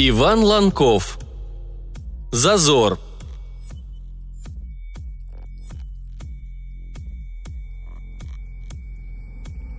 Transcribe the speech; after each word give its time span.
Иван 0.00 0.44
Ланков. 0.44 1.18
Зазор. 2.30 3.00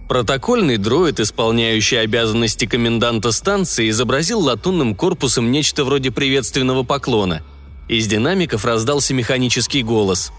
Протокольный 0.09 0.75
дроид, 0.75 1.21
исполняющий 1.21 1.95
обязанности 1.95 2.65
коменданта 2.65 3.31
станции, 3.31 3.89
изобразил 3.89 4.41
латунным 4.41 4.93
корпусом 4.93 5.51
нечто 5.51 5.85
вроде 5.85 6.11
приветственного 6.11 6.83
поклона. 6.83 7.41
Из 7.87 8.05
динамиков 8.05 8.65
раздался 8.65 9.13
механический 9.13 9.83
голос. 9.83 10.33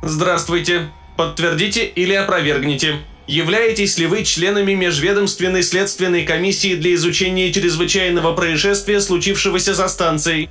«Здравствуйте. 0.00 0.90
Подтвердите 1.16 1.84
или 1.86 2.12
опровергните. 2.12 2.98
Являетесь 3.28 3.98
ли 3.98 4.06
вы 4.06 4.24
членами 4.24 4.72
Межведомственной 4.72 5.62
следственной 5.62 6.24
комиссии 6.24 6.74
для 6.74 6.94
изучения 6.94 7.52
чрезвычайного 7.52 8.32
происшествия, 8.32 9.02
случившегося 9.02 9.74
за 9.74 9.88
станцией?» 9.88 10.48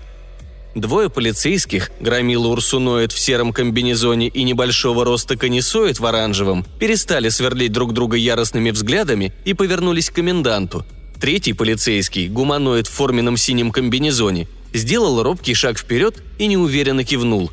Двое 0.76 1.09
полицейских, 1.09 1.90
громила 2.00 2.50
Урсуноид 2.50 3.12
в 3.12 3.17
сером 3.17 3.52
комбинезоне 3.52 4.27
и 4.27 4.44
небольшого 4.44 5.05
роста 5.05 5.36
конисоид 5.36 6.00
в 6.00 6.05
оранжевом, 6.05 6.67
перестали 6.80 7.30
сверлить 7.30 7.72
друг 7.72 7.94
друга 7.94 8.16
яростными 8.16 8.70
взглядами 8.70 9.34
и 9.44 9.55
повернулись 9.55 10.12
к 10.12 10.14
коменданту. 10.14 10.86
Третий 11.20 11.53
полицейский, 11.53 12.28
гуманоид 12.28 12.86
в 12.86 12.91
форменном 12.91 13.38
синем 13.38 13.72
комбинезоне, 13.72 14.47
сделал 14.72 15.23
робкий 15.23 15.56
шаг 15.56 15.80
вперед 15.80 16.22
и 16.38 16.45
неуверенно 16.45 17.03
кивнул. 17.03 17.50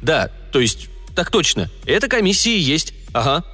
«Да, 0.00 0.30
то 0.52 0.60
есть, 0.60 0.86
так 1.16 1.32
точно, 1.32 1.68
это 1.86 2.06
комиссия 2.06 2.56
есть, 2.56 2.94
ага». 3.12 3.44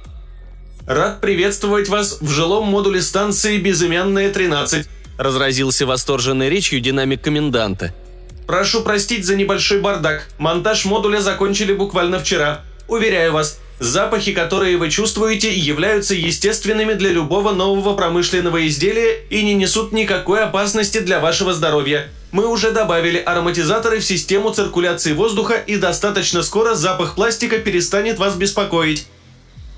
«Рад 0.87 1.21
приветствовать 1.21 1.89
вас 1.89 2.17
в 2.21 2.29
жилом 2.29 2.65
модуле 2.65 3.01
станции 3.01 3.57
«Безымянная 3.59 4.31
13», 4.31 4.87
разразился 5.17 5.85
восторженной 5.85 6.49
речью 6.49 6.79
динамик 6.79 7.21
коменданта– 7.21 7.93
Прошу 8.47 8.81
простить 8.81 9.25
за 9.25 9.35
небольшой 9.35 9.81
бардак. 9.81 10.29
Монтаж 10.37 10.85
модуля 10.85 11.19
закончили 11.19 11.73
буквально 11.73 12.19
вчера. 12.19 12.61
Уверяю 12.87 13.33
вас, 13.33 13.59
запахи, 13.79 14.31
которые 14.31 14.77
вы 14.77 14.89
чувствуете, 14.89 15.53
являются 15.53 16.15
естественными 16.15 16.93
для 16.93 17.09
любого 17.09 17.51
нового 17.51 17.93
промышленного 17.93 18.65
изделия 18.65 19.19
и 19.29 19.43
не 19.43 19.53
несут 19.53 19.91
никакой 19.91 20.41
опасности 20.43 20.99
для 20.99 21.19
вашего 21.19 21.53
здоровья. 21.53 22.07
Мы 22.31 22.47
уже 22.47 22.71
добавили 22.71 23.17
ароматизаторы 23.17 23.99
в 23.99 24.05
систему 24.05 24.53
циркуляции 24.53 25.11
воздуха 25.11 25.55
и 25.55 25.75
достаточно 25.75 26.41
скоро 26.41 26.73
запах 26.73 27.15
пластика 27.15 27.57
перестанет 27.57 28.17
вас 28.17 28.35
беспокоить. 28.35 29.07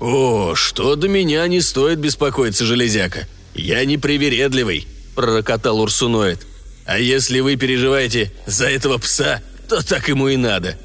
«О, 0.00 0.54
что 0.54 0.96
до 0.96 1.08
меня 1.08 1.46
не 1.46 1.60
стоит 1.60 1.98
беспокоиться, 1.98 2.64
железяка. 2.64 3.28
Я 3.54 3.84
не 3.84 3.98
привередливый»,– 3.98 4.86
пророкотал 5.14 5.80
Урсуноид. 5.80 6.46
А 6.90 6.98
если 6.98 7.38
вы 7.38 7.54
переживаете 7.54 8.32
за 8.46 8.68
этого 8.68 8.98
пса, 8.98 9.40
то 9.68 9.80
так 9.86 10.08
ему 10.08 10.26
и 10.26 10.36
надо». 10.36 10.76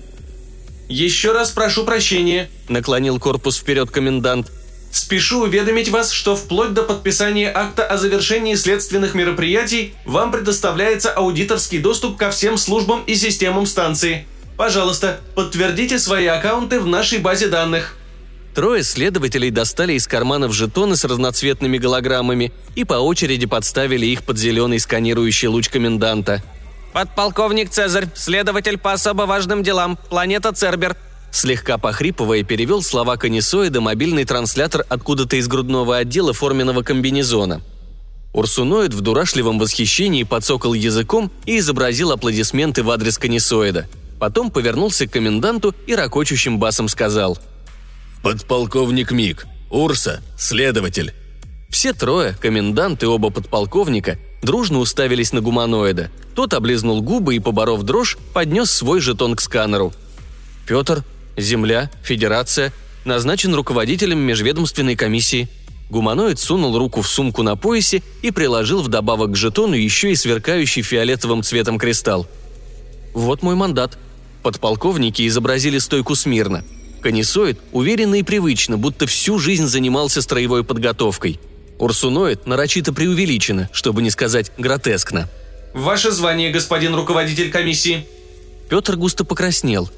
«Еще 0.88 1.31
раз 1.31 1.49
прошу 1.49 1.83
прощения»,– 1.83 2.47
наклонил 2.69 3.19
корпус 3.19 3.57
вперед 3.57 3.89
комендант. 3.89 4.52
«Спешу 4.91 5.41
уведомить 5.41 5.89
вас, 5.89 6.11
что 6.11 6.35
вплоть 6.35 6.73
до 6.73 6.83
подписания 6.83 7.52
акта 7.52 7.88
о 7.88 7.97
завершении 7.97 8.53
следственных 8.53 9.16
мероприятий 9.16 9.95
вам 10.05 10.31
предоставляется 10.31 11.09
аудиторский 11.09 11.79
доступ 11.79 12.17
ко 12.17 12.29
всем 12.29 12.55
службам 12.55 13.03
и 13.07 13.16
системам 13.16 13.66
станции. 13.66 14.27
Пожалуйста, 14.57 15.22
подтвердите 15.34 15.97
свои 15.97 16.28
аккаунты 16.28 16.79
в 16.79 16.85
нашей 16.85 17.17
базе 17.17 17.47
данных». 17.47 17.97
Трое 18.55 18.83
следователей 18.83 19.51
достали 19.51 19.93
из 19.93 20.07
карманов 20.07 20.53
жетоны 20.53 20.95
с 20.95 21.03
разноцветными 21.03 21.77
голограммами 21.77 22.53
и 22.75 22.85
по 22.85 22.93
очереди 22.93 23.45
подставили 23.45 24.05
их 24.05 24.23
под 24.23 24.38
зеленый 24.38 24.79
сканирующий 24.79 25.49
луч 25.49 25.67
коменданта. 25.67 26.41
«Подполковник 26.93 27.69
Цезарь, 27.69 28.07
следователь 28.16 28.77
по 28.77 28.93
особо 28.93 29.23
важным 29.23 29.61
делам, 29.61 29.99
планета 30.09 30.53
Цербер», 30.53 30.95
Слегка 31.31 31.77
похрипывая, 31.77 32.43
перевел 32.43 32.81
слова 32.81 33.17
конисоида 33.17 33.81
мобильный 33.81 34.23
транслятор 34.23 34.85
откуда-то 34.87 35.35
из 35.35 35.49
грудного 35.49 35.97
отдела 35.97 36.31
форменного 36.31 36.81
комбинезона. 36.81 37.61
Урсуноид 38.31 38.93
в 38.93 39.01
дурашливом 39.01 39.59
восхищении 39.59 40.23
подсокал 40.23 40.73
языком 40.73 41.29
и 41.45 41.57
изобразил 41.57 42.13
аплодисменты 42.13 42.83
в 42.83 42.89
адрес 42.89 43.17
конисоида. 43.17 43.89
Потом 44.17 44.49
повернулся 44.49 45.07
к 45.07 45.11
коменданту 45.11 45.75
и 45.87 45.93
ракочущим 45.93 46.57
басом 46.57 46.87
сказал– 46.87 47.37
«Подполковник 48.25 49.12
Мик. 49.12 49.46
Урса. 49.69 50.19
Следователь». 50.36 51.13
Все 51.69 51.94
трое, 51.94 52.36
комендант 52.41 53.03
и 53.03 53.06
оба 53.06 53.30
подполковника, 53.30 54.18
дружно 54.41 54.80
уставились 54.80 55.31
на 55.31 55.41
гуманоида. 55.41 56.09
Тот 56.34 56.56
облизнул 56.56 57.03
губы 57.03 57.35
и, 57.35 57.40
поборов 57.40 57.84
дрожь, 57.84 58.18
поднес 58.34 58.72
свой 58.72 59.00
жетон 59.00 59.35
к 59.35 59.41
сканеру. 59.41 59.94
«Петр, 60.66 61.03
Земля, 61.38 61.91
Федерация, 62.02 62.74
назначен 63.06 63.53
руководителем 63.53 64.18
межведомственной 64.22 64.96
комиссии». 64.96 65.47
Гуманоид 65.91 66.40
сунул 66.40 66.75
руку 66.80 67.03
в 67.03 67.08
сумку 67.08 67.44
на 67.44 67.56
поясе 67.56 68.02
и 68.24 68.31
приложил 68.31 68.81
вдобавок 68.81 69.34
к 69.34 69.35
жетону 69.35 69.75
еще 69.75 70.12
и 70.12 70.16
сверкающий 70.16 70.81
фиолетовым 70.81 71.44
цветом 71.44 71.78
кристалл. 71.78 72.25
«Вот 73.14 73.44
мой 73.44 73.53
мандат». 73.53 74.00
Подполковники 74.41 75.28
изобразили 75.28 75.78
стойку 75.78 76.16
смирно– 76.16 76.66
Конисоид 77.05 77.59
уверенно 77.71 78.16
и 78.16 78.23
привычно, 78.23 78.79
будто 78.79 79.05
всю 79.05 79.38
жизнь 79.38 79.67
занимался 79.67 80.23
строевой 80.23 80.63
подготовкой. 80.63 81.39
Урсуноид 81.77 82.47
нарочито 82.47 82.93
преувеличено, 82.93 83.69
чтобы 83.71 84.01
не 84.01 84.09
сказать 84.09 84.51
гротескно. 84.57 85.29
«Ваше 85.75 86.09
звание, 86.09 86.51
господин 86.51 86.95
руководитель 86.95 87.51
комиссии». 87.51 88.07
Петр 88.71 88.95
густо 88.95 89.23
покраснел. 89.23 89.91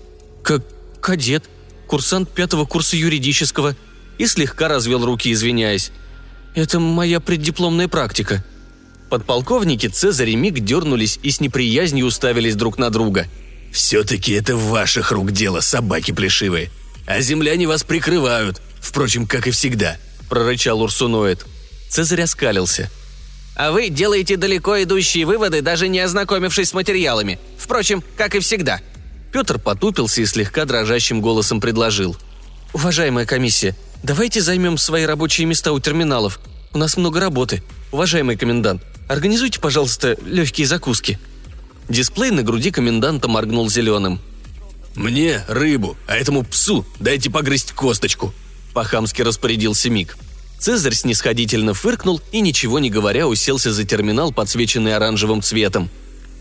«Как 0.44 0.66
кадет, 1.00 1.46
курсант 1.88 2.30
пятого 2.30 2.66
курса 2.66 2.98
юридического», 2.98 3.78
и 4.18 4.28
слегка 4.28 4.68
развел 4.68 5.06
руки, 5.06 5.32
извиняясь. 5.32 5.92
«Это 6.56 6.82
моя 6.82 7.22
преддипломная 7.22 7.88
практика». 7.88 8.44
Подполковники 9.10 9.88
Цезарь 9.88 10.32
и 10.32 10.36
Миг 10.36 10.60
дернулись 10.60 11.20
и 11.24 11.32
с 11.32 11.40
неприязнью 11.40 12.06
уставились 12.06 12.56
друг 12.56 12.78
на 12.78 12.90
друга. 12.90 13.28
«Все-таки 13.72 14.34
это 14.34 14.58
ваших 14.58 15.14
рук 15.14 15.32
дело, 15.32 15.62
собаки 15.62 16.12
плешивые», 16.12 16.70
а 17.08 17.22
земляне 17.22 17.68
вас 17.68 17.84
прикрывают, 17.84 18.62
впрочем, 18.80 19.26
как 19.26 19.48
и 19.48 19.52
всегда»,– 19.52 19.98
прорычал 20.30 20.82
Урсуноид. 20.82 21.46
Цезарь 21.90 22.22
оскалился. 22.22 22.92
«А 23.56 23.72
вы 23.72 23.90
делаете 23.90 24.36
далеко 24.36 24.84
идущие 24.84 25.26
выводы, 25.26 25.62
даже 25.62 25.88
не 25.88 26.00
ознакомившись 26.00 26.70
с 26.70 26.74
материалами. 26.74 27.40
Впрочем, 27.58 28.04
как 28.18 28.36
и 28.36 28.40
всегда». 28.40 28.82
Петр 29.32 29.58
потупился 29.58 30.22
и 30.22 30.26
слегка 30.26 30.66
дрожащим 30.66 31.22
голосом 31.22 31.62
предложил. 31.62 32.18
«Уважаемая 32.74 33.26
комиссия, 33.26 33.76
давайте 34.04 34.42
займем 34.42 34.78
свои 34.78 35.06
рабочие 35.06 35.48
места 35.48 35.72
у 35.72 35.80
терминалов. 35.80 36.40
У 36.74 36.78
нас 36.78 36.98
много 36.98 37.20
работы. 37.22 37.64
Уважаемый 37.92 38.36
комендант, 38.36 38.84
организуйте, 39.08 39.60
пожалуйста, 39.60 40.18
легкие 40.26 40.68
закуски». 40.68 41.18
Дисплей 41.88 42.32
на 42.32 42.44
груди 42.44 42.70
коменданта 42.70 43.30
моргнул 43.30 43.70
зеленым– 43.70 44.20
«Мне 44.98 45.44
рыбу, 45.48 45.96
а 46.08 46.16
этому 46.16 46.44
псу 46.44 46.84
дайте 47.00 47.30
погрызть 47.30 47.72
косточку»,– 47.72 48.34
по-хамски 48.74 49.22
распорядился 49.22 49.92
Мик. 49.92 50.18
Цезарь 50.60 50.96
снисходительно 50.96 51.76
фыркнул 51.76 52.20
и, 52.32 52.42
ничего 52.42 52.80
не 52.80 52.90
говоря, 52.90 53.28
уселся 53.28 53.72
за 53.72 53.84
терминал, 53.84 54.34
подсвеченный 54.34 54.96
оранжевым 54.96 55.44
цветом. 55.44 55.92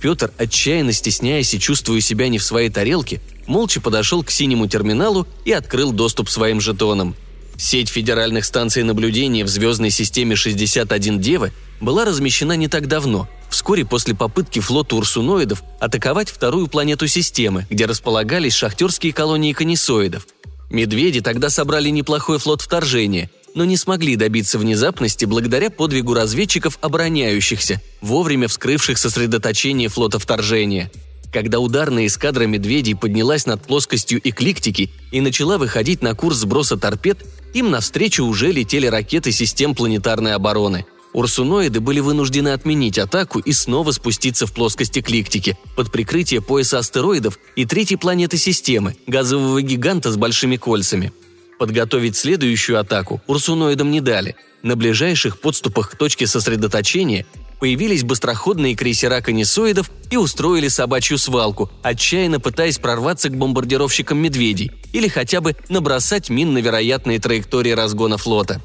Петр, 0.00 0.32
отчаянно 0.38 0.94
стесняясь 0.94 1.52
и 1.52 1.60
чувствуя 1.60 2.00
себя 2.00 2.28
не 2.28 2.38
в 2.38 2.44
своей 2.44 2.70
тарелке, 2.70 3.20
молча 3.46 3.78
подошел 3.78 4.25
к 4.25 4.31
синему 4.31 4.66
терминалу 4.69 5.26
и 5.44 5.52
открыл 5.52 5.92
доступ 5.92 6.31
своим 6.31 6.58
жетонам. 6.58 7.14
Сеть 7.58 7.88
федеральных 7.88 8.44
станций 8.44 8.82
наблюдения 8.82 9.44
в 9.44 9.49
звездной 9.49 9.91
системе 9.91 10.37
61 10.37 11.20
Девы 11.20 11.53
была 11.81 12.05
размещена 12.05 12.53
не 12.53 12.69
так 12.69 12.87
давно, 12.87 13.29
вскоре 13.49 13.85
после 13.85 14.14
попытки 14.14 14.61
флота 14.61 14.97
урсуноидов 14.97 15.62
атаковать 15.81 16.29
вторую 16.29 16.69
планету 16.69 17.06
системы, 17.06 17.67
где 17.70 17.87
располагались 17.87 18.55
шахтерские 18.55 19.12
колонии 19.12 19.53
конисоидов. 19.53 20.26
Медведи 20.70 21.20
тогда 21.20 21.49
собрали 21.49 21.88
неплохой 21.88 22.38
флот 22.38 22.61
вторжения, 22.61 23.31
но 23.55 23.64
не 23.64 23.76
смогли 23.76 24.17
добиться 24.17 24.58
внезапности 24.58 25.25
благодаря 25.25 25.70
подвигу 25.70 26.12
разведчиков, 26.12 26.79
обороняющихся, 26.82 27.81
вовремя 28.03 28.49
вскрывших 28.49 28.99
сосредоточение 28.99 29.88
флота 29.88 30.19
вторжения. 30.19 30.91
Когда 31.36 31.60
ударная 31.60 32.06
эскадра 32.06 32.46
медведей 32.46 32.94
поднялась 32.94 33.44
над 33.44 33.60
плоскостью 33.60 34.26
экликтики 34.26 34.88
и 35.12 35.20
начала 35.20 35.58
выходить 35.58 36.00
на 36.00 36.14
курс 36.14 36.38
сброса 36.38 36.78
торпед, 36.78 37.18
им 37.52 37.70
навстречу 37.70 38.24
уже 38.24 38.52
летели 38.52 38.86
ракеты 38.86 39.32
систем 39.32 39.74
планетарной 39.74 40.32
обороны– 40.32 40.86
Урсуноиды 41.12 41.80
были 41.80 42.00
вынуждены 42.00 42.50
отменить 42.50 42.98
атаку 42.98 43.38
и 43.38 43.52
снова 43.52 43.90
спуститься 43.92 44.46
в 44.46 44.52
плоскости 44.52 45.00
кликтики 45.00 45.56
под 45.74 45.90
прикрытие 45.90 46.42
пояса 46.42 46.78
астероидов 46.78 47.38
и 47.54 47.64
третьей 47.64 47.96
планеты 47.96 48.36
системы– 48.36 48.96
газового 49.06 49.62
гиганта 49.62 50.12
с 50.12 50.16
большими 50.16 50.56
кольцами. 50.56 51.12
Подготовить 51.58 52.16
следующую 52.16 52.78
атаку 52.78 53.22
урсуноидам 53.26 53.90
не 53.90 54.02
дали. 54.02 54.36
На 54.62 54.76
ближайших 54.76 55.40
подступах 55.40 55.90
к 55.90 55.96
точке 55.96 56.26
сосредоточения 56.26 57.24
появились 57.58 58.05
быстроходные 58.05 58.75
крейсера 58.75 59.20
конисоидов 59.20 59.91
и 60.11 60.17
устроили 60.17 60.69
собачью 60.69 61.19
свалку, 61.19 61.70
отчаянно 61.82 62.41
пытаясь 62.41 62.79
прорваться 62.79 63.29
к 63.29 63.37
бомбардировщикам 63.37 64.19
«Медведей» 64.19 64.70
или 64.93 65.08
хотя 65.08 65.41
бы 65.41 65.56
набросать 65.69 66.31
мин 66.31 66.53
на 66.53 66.58
вероятные 66.58 67.19
траектории 67.19 67.73
разгона 67.73 68.19
флота. 68.19 68.61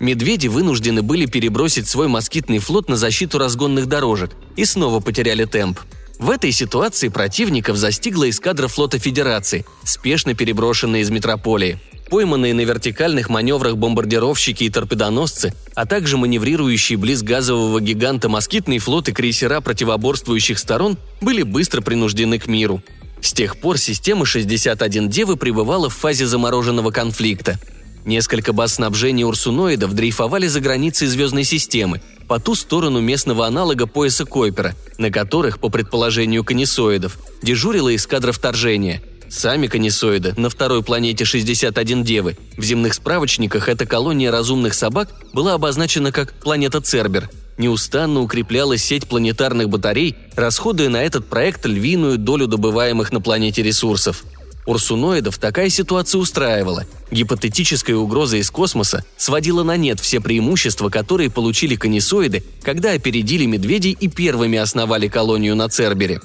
Медведи 0.00 0.48
вынуждены 0.48 1.02
были 1.02 1.26
перебросить 1.26 1.88
свой 1.88 2.08
москитный 2.08 2.58
флот 2.58 2.88
на 2.88 2.96
защиту 2.96 3.38
разгонных 3.38 3.86
дорожек 3.86 4.32
и 4.56 4.64
снова 4.64 5.00
потеряли 5.00 5.44
темп. 5.44 5.80
В 6.18 6.30
этой 6.30 6.52
ситуации 6.52 7.08
противников 7.08 7.76
застигла 7.76 8.30
эскадра 8.30 8.68
флота 8.68 8.98
Федерации, 8.98 9.64
спешно 9.84 10.34
переброшенная 10.34 11.00
из 11.00 11.10
метрополии. 11.10 11.78
Пойманные 12.10 12.54
на 12.54 12.60
вертикальных 12.60 13.28
маневрах 13.28 13.76
бомбардировщики 13.76 14.64
и 14.64 14.70
торпедоносцы, 14.70 15.54
а 15.74 15.86
также 15.86 16.16
маневрирующие 16.16 16.98
близ 16.98 17.22
газового 17.22 17.80
гиганта 17.80 18.28
москитный 18.28 18.78
флот 18.78 19.08
и 19.08 19.12
крейсера 19.12 19.60
противоборствующих 19.60 20.58
сторон 20.58 20.98
были 21.20 21.42
быстро 21.42 21.80
принуждены 21.80 22.38
к 22.38 22.46
миру. 22.46 22.82
С 23.20 23.32
тех 23.32 23.56
пор 23.56 23.78
система 23.78 24.26
61 24.26 25.08
Девы 25.08 25.36
пребывала 25.36 25.88
в 25.88 25.94
фазе 25.94 26.26
замороженного 26.26 26.90
конфликта– 26.90 27.58
Несколько 28.04 28.52
баз 28.52 28.74
снабжения 28.74 29.24
урсуноидов 29.24 29.94
дрейфовали 29.94 30.46
за 30.46 30.60
границей 30.60 31.08
звездной 31.08 31.44
системы, 31.44 32.02
по 32.28 32.38
ту 32.38 32.54
сторону 32.54 33.00
местного 33.00 33.46
аналога 33.46 33.86
пояса 33.86 34.26
Койпера, 34.26 34.74
на 34.98 35.10
которых, 35.10 35.58
по 35.58 35.70
предположению 35.70 36.44
конисоидов, 36.44 37.18
дежурила 37.42 37.94
эскадра 37.94 38.32
вторжения. 38.32 39.02
Сами 39.28 39.66
конисоиды 39.66 40.34
на 40.36 40.50
второй 40.50 40.82
планете 40.82 41.24
61 41.24 42.04
Девы. 42.04 42.36
В 42.56 42.62
земных 42.62 42.94
справочниках 42.94 43.68
эта 43.68 43.86
колония 43.86 44.30
разумных 44.30 44.74
собак 44.74 45.08
была 45.32 45.54
обозначена 45.54 46.12
как 46.12 46.32
планета 46.32 46.80
Цербер. 46.80 47.30
Неустанно 47.56 48.20
укреплялась 48.20 48.82
сеть 48.82 49.06
планетарных 49.06 49.68
батарей, 49.68 50.16
расходуя 50.34 50.88
на 50.88 51.02
этот 51.02 51.26
проект 51.26 51.66
львиную 51.66 52.18
долю 52.18 52.46
добываемых 52.46 53.12
на 53.12 53.20
планете 53.20 53.62
ресурсов– 53.62 54.24
Урсуноидов 54.66 55.38
такая 55.38 55.68
ситуация 55.68 56.18
устраивала. 56.18 56.86
Гипотетическая 57.10 57.96
угроза 57.96 58.38
из 58.38 58.50
космоса 58.50 59.04
сводила 59.16 59.62
на 59.62 59.76
нет 59.76 60.00
все 60.00 60.20
преимущества, 60.20 60.88
которые 60.88 61.30
получили 61.30 61.76
конисоиды, 61.76 62.42
когда 62.62 62.92
опередили 62.92 63.44
медведей 63.44 63.96
и 63.98 64.08
первыми 64.08 64.58
основали 64.58 65.08
колонию 65.08 65.54
на 65.54 65.68
Цербере. 65.68 66.20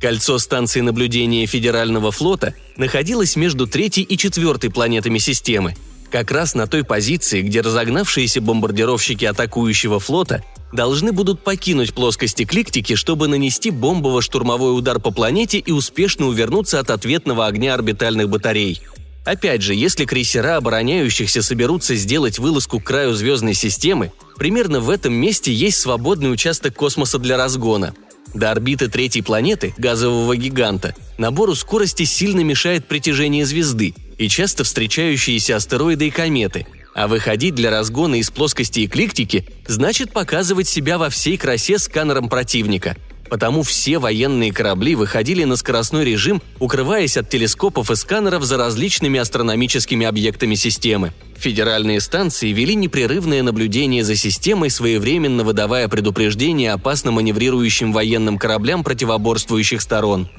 Кольцо 0.00 0.38
станции 0.38 0.80
наблюдения 0.80 1.46
Федерального 1.46 2.12
флота 2.12 2.54
находилось 2.76 3.34
между 3.34 3.66
третьей 3.66 4.04
и 4.04 4.16
четвертой 4.16 4.70
планетами 4.70 5.18
системы, 5.18 5.74
как 6.10 6.30
раз 6.30 6.54
на 6.54 6.66
той 6.66 6.84
позиции, 6.84 7.42
где 7.42 7.60
разогнавшиеся 7.60 8.40
бомбардировщики 8.40 9.24
атакующего 9.24 9.98
флота 9.98 10.44
должны 10.72 11.12
будут 11.12 11.42
покинуть 11.42 11.94
плоскость 11.94 12.40
экликтики, 12.40 12.94
чтобы 12.94 13.26
нанести 13.26 13.70
бомбово-штурмовой 13.70 14.76
удар 14.76 15.00
по 15.00 15.10
планете 15.10 15.58
и 15.58 15.72
успешно 15.72 16.26
увернуться 16.26 16.78
от 16.78 16.90
ответного 16.90 17.46
огня 17.46 17.74
орбитальных 17.74 18.28
батарей. 18.28 18.82
Опять 19.24 19.62
же, 19.62 19.74
если 19.74 20.04
крейсера 20.04 20.56
обороняющихся 20.56 21.42
соберутся 21.42 21.96
сделать 21.96 22.38
вылазку 22.38 22.80
к 22.80 22.84
краю 22.84 23.14
звездной 23.14 23.54
системы, 23.54 24.12
примерно 24.38 24.80
в 24.80 24.88
этом 24.88 25.12
месте 25.12 25.52
есть 25.52 25.78
свободный 25.78 26.32
участок 26.32 26.74
космоса 26.74 27.18
для 27.18 27.36
разгона. 27.36 27.94
До 28.34 28.50
орбиты 28.50 28.88
третьей 28.88 29.22
планеты, 29.22 29.74
газового 29.78 30.36
гиганта, 30.36 30.94
набору 31.16 31.54
скорости 31.54 32.04
сильно 32.04 32.40
мешает 32.40 32.86
притяжение 32.86 33.46
звезды 33.46 33.94
и 34.18 34.28
часто 34.28 34.64
встречающиеся 34.64 35.56
астероиды 35.56 36.08
и 36.08 36.10
кометы– 36.10 36.66
а 36.98 37.06
выходить 37.06 37.54
для 37.54 37.70
разгона 37.70 38.16
из 38.16 38.28
плоскости 38.28 38.84
экликтики 38.84 39.46
значит 39.68 40.12
показывать 40.12 40.66
себя 40.66 40.98
во 40.98 41.10
всей 41.10 41.36
красе 41.36 41.78
сканером 41.78 42.28
противника. 42.28 42.96
Потому 43.30 43.62
все 43.62 43.98
военные 43.98 44.52
корабли 44.52 44.94
выходили 44.94 45.44
на 45.44 45.56
скоростной 45.56 46.04
режим, 46.04 46.42
укрываясь 46.58 47.16
от 47.16 47.28
телескопов 47.28 47.90
и 47.90 47.96
сканеров 47.96 48.44
за 48.44 48.56
различными 48.56 49.20
астрономическими 49.20 50.06
объектами 50.06 50.54
системы. 50.54 51.12
Федеральные 51.36 52.00
станции 52.00 52.52
вели 52.52 52.74
непрерывное 52.74 53.42
наблюдение 53.42 54.02
за 54.02 54.16
системой, 54.16 54.70
своевременно 54.70 55.44
выдавая 55.44 55.88
предупреждения 55.88 56.72
опасно 56.72 57.10
маневрирующим 57.12 57.92
военным 57.92 58.38
кораблям 58.38 58.82
противоборствующих 58.82 59.80
сторон– 59.80 60.28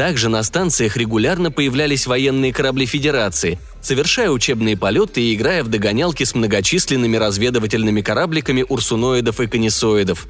также 0.00 0.30
на 0.30 0.42
станциях 0.42 0.96
регулярно 0.96 1.50
появлялись 1.50 2.06
военные 2.06 2.54
корабли 2.54 2.86
Федерации, 2.86 3.58
совершая 3.82 4.30
учебные 4.30 4.74
полеты 4.74 5.20
и 5.20 5.34
играя 5.34 5.62
в 5.62 5.68
догонялки 5.68 6.24
с 6.24 6.34
многочисленными 6.34 7.18
разведывательными 7.18 8.00
корабликами 8.00 8.64
урсуноидов 8.66 9.40
и 9.40 9.46
конисоидов. 9.46 10.26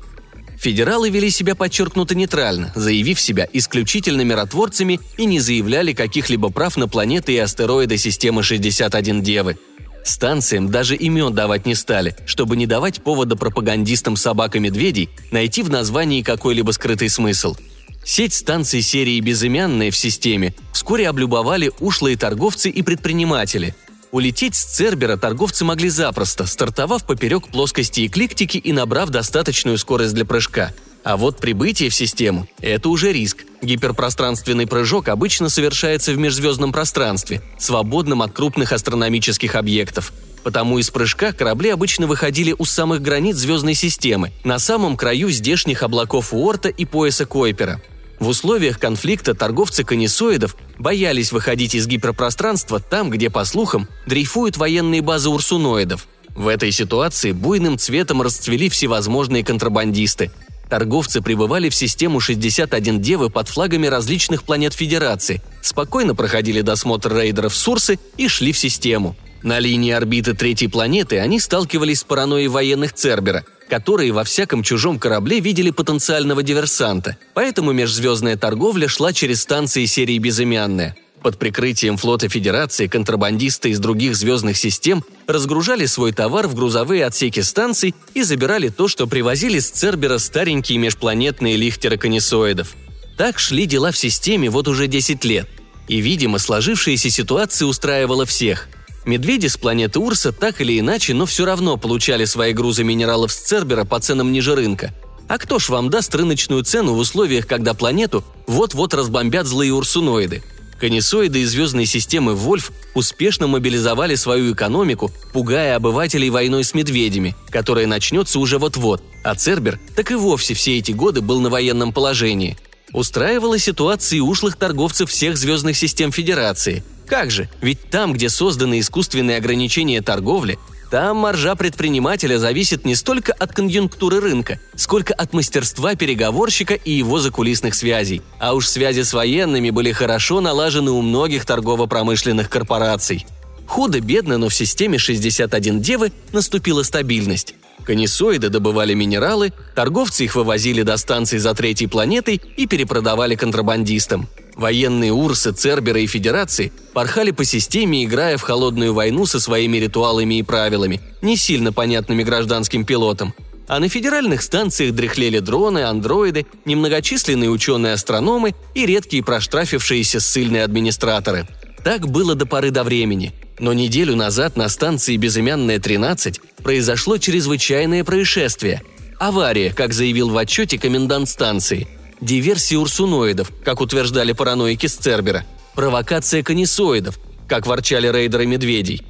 Федералы 0.60 1.08
вели 1.08 1.30
себя 1.30 1.54
подчеркнуто 1.54 2.14
нейтрально, 2.14 2.70
заявив 2.74 3.18
себя 3.18 3.48
исключительно 3.52 4.20
миротворцами 4.20 5.00
и 5.16 5.24
не 5.24 5.40
заявляли 5.40 5.94
каких-либо 5.94 6.50
прав 6.50 6.76
на 6.76 6.86
планеты 6.86 7.32
и 7.32 7.38
астероиды 7.38 7.96
системы 7.96 8.42
61 8.42 9.22
Девы. 9.22 9.56
Станциям 10.04 10.70
даже 10.70 10.96
имен 10.96 11.34
давать 11.34 11.64
не 11.64 11.74
стали, 11.74 12.14
чтобы 12.26 12.56
не 12.56 12.66
давать 12.66 13.02
повода 13.02 13.36
пропагандистам 13.36 14.16
собак 14.16 14.56
и 14.56 14.58
медведей 14.58 15.08
найти 15.30 15.62
в 15.62 15.70
названии 15.70 16.22
какой-либо 16.22 16.72
скрытый 16.72 17.08
смысл– 17.08 17.56
Сеть 18.04 18.32
станций 18.32 18.82
серии 18.82 19.20
«Безымянные» 19.20 19.90
в 19.90 19.96
системе 19.96 20.54
вскоре 20.72 21.08
облюбовали 21.08 21.70
ушлые 21.80 22.16
торговцы 22.16 22.70
и 22.70 22.82
предприниматели. 22.82 23.74
Улететь 24.12 24.56
с 24.56 24.64
Цербера 24.64 25.16
торговцы 25.16 25.64
могли 25.64 25.88
запросто, 25.88 26.44
стартовав 26.46 27.04
поперек 27.04 27.46
плоскости 27.46 28.06
экликтики 28.06 28.56
и 28.56 28.72
набрав 28.72 29.10
достаточную 29.10 29.78
скорость 29.78 30.14
для 30.14 30.24
прыжка. 30.24 30.72
А 31.04 31.16
вот 31.16 31.38
прибытие 31.38 31.90
в 31.90 31.94
систему– 31.94 32.48
это 32.60 32.88
уже 32.88 33.12
риск. 33.12 33.44
Гиперпространственный 33.62 34.66
прыжок 34.66 35.08
обычно 35.08 35.48
совершается 35.48 36.12
в 36.12 36.18
межзвездном 36.18 36.72
пространстве, 36.72 37.40
свободном 37.58 38.22
от 38.22 38.32
крупных 38.32 38.72
астрономических 38.72 39.54
объектов. 39.54 40.12
Потому 40.42 40.78
из 40.78 40.90
прыжка 40.90 41.32
корабли 41.32 41.70
обычно 41.70 42.06
выходили 42.06 42.54
у 42.58 42.64
самых 42.64 43.02
границ 43.02 43.36
звездной 43.36 43.74
системы, 43.74 44.32
на 44.42 44.58
самом 44.58 44.96
краю 44.96 45.30
здешних 45.30 45.82
облаков 45.82 46.34
Уорта 46.34 46.68
и 46.68 46.84
пояса 46.84 47.26
Койпера. 47.26 47.80
В 48.20 48.28
условиях 48.28 48.78
конфликта 48.78 49.34
торговцы 49.34 49.82
конисоидов 49.82 50.54
боялись 50.78 51.32
выходить 51.32 51.74
из 51.74 51.86
гиперпространства 51.86 52.78
там, 52.78 53.08
где, 53.08 53.30
по 53.30 53.46
слухам, 53.46 53.88
дрейфуют 54.06 54.58
военные 54.58 55.00
базы 55.00 55.30
урсуноидов. 55.30 56.06
В 56.36 56.46
этой 56.46 56.70
ситуации 56.70 57.32
буйным 57.32 57.78
цветом 57.78 58.20
расцвели 58.20 58.68
всевозможные 58.68 59.42
контрабандисты. 59.42 60.30
Торговцы 60.68 61.22
прибывали 61.22 61.70
в 61.70 61.74
систему 61.74 62.20
61 62.20 63.00
Девы 63.00 63.30
под 63.30 63.48
флагами 63.48 63.86
различных 63.86 64.44
планет 64.44 64.74
Федерации, 64.74 65.42
спокойно 65.62 66.14
проходили 66.14 66.60
досмотр 66.60 67.16
рейдеров 67.16 67.56
Сурсы 67.56 67.98
и 68.18 68.28
шли 68.28 68.52
в 68.52 68.58
систему. 68.58 69.16
На 69.42 69.58
линии 69.58 69.92
орбиты 69.92 70.34
третьей 70.34 70.68
планеты 70.68 71.18
они 71.18 71.40
сталкивались 71.40 72.00
с 72.00 72.04
паранойей 72.04 72.48
военных 72.48 72.92
Цербера– 72.92 73.44
которые 73.70 74.12
во 74.12 74.24
всяком 74.24 74.62
чужом 74.62 74.98
корабле 74.98 75.38
видели 75.40 75.70
потенциального 75.70 76.42
диверсанта, 76.42 77.16
поэтому 77.32 77.72
межзвездная 77.72 78.36
торговля 78.36 78.88
шла 78.88 79.12
через 79.12 79.40
станции 79.42 79.86
серии 79.86 80.18
«Безымянная». 80.18 80.96
Под 81.22 81.38
прикрытием 81.38 81.96
флота 81.96 82.28
Федерации 82.28 82.86
контрабандисты 82.86 83.70
из 83.70 83.78
других 83.78 84.16
звездных 84.16 84.56
систем 84.56 85.04
разгружали 85.26 85.86
свой 85.86 86.12
товар 86.12 86.48
в 86.48 86.54
грузовые 86.54 87.04
отсеки 87.04 87.40
станций 87.40 87.94
и 88.14 88.22
забирали 88.22 88.70
то, 88.70 88.88
что 88.88 89.06
привозили 89.06 89.58
с 89.58 89.70
Цербера 89.70 90.18
старенькие 90.18 90.78
межпланетные 90.78 91.56
лихтеры 91.56 91.98
конисоидов. 91.98 92.74
Так 93.18 93.38
шли 93.38 93.66
дела 93.66 93.92
в 93.92 93.98
системе 93.98 94.48
вот 94.48 94.66
уже 94.66 94.86
10 94.86 95.22
лет. 95.26 95.46
И, 95.88 96.00
видимо, 96.00 96.38
сложившаяся 96.38 97.10
ситуация 97.10 97.66
устраивала 97.66 98.24
всех– 98.24 98.68
Медведи 99.06 99.46
с 99.46 99.56
планеты 99.56 99.98
Урса 99.98 100.30
так 100.30 100.60
или 100.60 100.78
иначе, 100.78 101.14
но 101.14 101.24
все 101.24 101.44
равно 101.44 101.76
получали 101.76 102.26
свои 102.26 102.52
грузы 102.52 102.84
минералов 102.84 103.32
с 103.32 103.36
Цербера 103.36 103.84
по 103.84 103.98
ценам 103.98 104.30
ниже 104.30 104.54
рынка. 104.54 104.92
А 105.26 105.38
кто 105.38 105.58
ж 105.58 105.70
вам 105.70 105.90
даст 105.90 106.14
рыночную 106.14 106.64
цену 106.64 106.94
в 106.94 106.98
условиях, 106.98 107.46
когда 107.46 107.72
планету 107.72 108.24
вот-вот 108.46 108.92
разбомбят 108.94 109.46
злые 109.46 109.72
урсуноиды? 109.72 110.42
Конисоиды 110.78 111.40
из 111.40 111.50
звездной 111.50 111.86
системы 111.86 112.34
Вольф 112.34 112.72
успешно 112.94 113.46
мобилизовали 113.46 114.14
свою 114.16 114.54
экономику, 114.54 115.12
пугая 115.32 115.76
обывателей 115.76 116.30
войной 116.30 116.64
с 116.64 116.74
медведями, 116.74 117.36
которая 117.50 117.86
начнется 117.86 118.38
уже 118.38 118.58
вот-вот, 118.58 119.02
а 119.22 119.34
Цербер 119.34 119.78
так 119.94 120.10
и 120.10 120.14
вовсе 120.14 120.54
все 120.54 120.78
эти 120.78 120.92
годы 120.92 121.20
был 121.20 121.40
на 121.40 121.50
военном 121.50 121.92
положении. 121.92 122.58
Устраивала 122.92 123.58
ситуации 123.58 124.20
ушлых 124.20 124.56
торговцев 124.56 125.10
всех 125.10 125.36
звездных 125.36 125.76
систем 125.76 126.12
Федерации– 126.12 126.82
как 127.10 127.32
же, 127.32 127.48
ведь 127.60 127.90
там, 127.90 128.12
где 128.12 128.28
созданы 128.28 128.78
искусственные 128.78 129.38
ограничения 129.38 130.00
торговли, 130.00 130.60
там 130.92 131.16
маржа 131.16 131.56
предпринимателя 131.56 132.38
зависит 132.38 132.84
не 132.84 132.94
столько 132.94 133.32
от 133.32 133.52
конъюнктуры 133.52 134.20
рынка, 134.20 134.60
сколько 134.76 135.12
от 135.12 135.32
мастерства 135.32 135.96
переговорщика 135.96 136.74
и 136.74 136.92
его 136.92 137.18
закулисных 137.18 137.74
связей. 137.74 138.22
А 138.38 138.54
уж 138.54 138.68
связи 138.68 139.02
с 139.02 139.12
военными 139.12 139.70
были 139.70 139.90
хорошо 139.90 140.40
налажены 140.40 140.92
у 140.92 141.02
многих 141.02 141.44
торгово-промышленных 141.46 142.48
корпораций. 142.48 143.26
Худо-бедно, 143.66 144.38
но 144.38 144.48
в 144.48 144.54
системе 144.54 144.98
61 144.98 145.80
Девы 145.80 146.12
наступила 146.30 146.84
стабильность. 146.84 147.54
Конисоиды 147.84 148.50
добывали 148.50 148.94
минералы, 148.94 149.52
торговцы 149.74 150.24
их 150.24 150.36
вывозили 150.36 150.82
до 150.82 150.96
станций 150.96 151.40
за 151.40 151.54
третьей 151.54 151.88
планетой 151.88 152.40
и 152.56 152.68
перепродавали 152.68 153.34
контрабандистам. 153.34 154.28
Военные 154.60 155.10
Урсы, 155.10 155.52
Церберы 155.52 156.02
и 156.02 156.06
Федерации 156.06 156.70
порхали 156.92 157.30
по 157.30 157.46
системе, 157.46 158.04
играя 158.04 158.36
в 158.36 158.42
холодную 158.42 158.92
войну 158.92 159.24
со 159.24 159.40
своими 159.40 159.78
ритуалами 159.78 160.34
и 160.34 160.42
правилами, 160.42 161.00
не 161.22 161.38
сильно 161.38 161.72
понятными 161.72 162.22
гражданским 162.22 162.84
пилотам. 162.84 163.32
А 163.68 163.80
на 163.80 163.88
федеральных 163.88 164.42
станциях 164.42 164.94
дряхлели 164.94 165.38
дроны, 165.38 165.84
андроиды, 165.84 166.44
немногочисленные 166.66 167.48
ученые-астрономы 167.48 168.54
и 168.74 168.84
редкие 168.84 169.24
проштрафившиеся 169.24 170.20
ссыльные 170.20 170.64
администраторы. 170.64 171.46
Так 171.82 172.06
было 172.10 172.34
до 172.34 172.44
поры 172.44 172.70
до 172.70 172.84
времени. 172.84 173.32
Но 173.58 173.72
неделю 173.72 174.14
назад 174.14 174.58
на 174.58 174.68
станции 174.68 175.16
«Безымянная 175.16 175.78
13» 175.78 176.38
произошло 176.62 177.16
чрезвычайное 177.16 178.04
происшествие. 178.04 178.82
Авария, 179.18 179.72
как 179.72 179.94
заявил 179.94 180.28
в 180.28 180.36
отчете 180.36 180.78
комендант 180.78 181.30
станции. 181.30 181.88
Диверсия 182.20 182.78
урсуноидов, 182.78 183.50
как 183.64 183.80
утверждали 183.80 184.32
параноики 184.32 184.86
с 184.86 184.94
Цербера. 184.96 185.44
Провокация 185.74 186.42
конисоидов, 186.42 187.18
как 187.48 187.66
ворчали 187.66 188.08
рейдеры 188.08 188.46
медведей. 188.46 189.02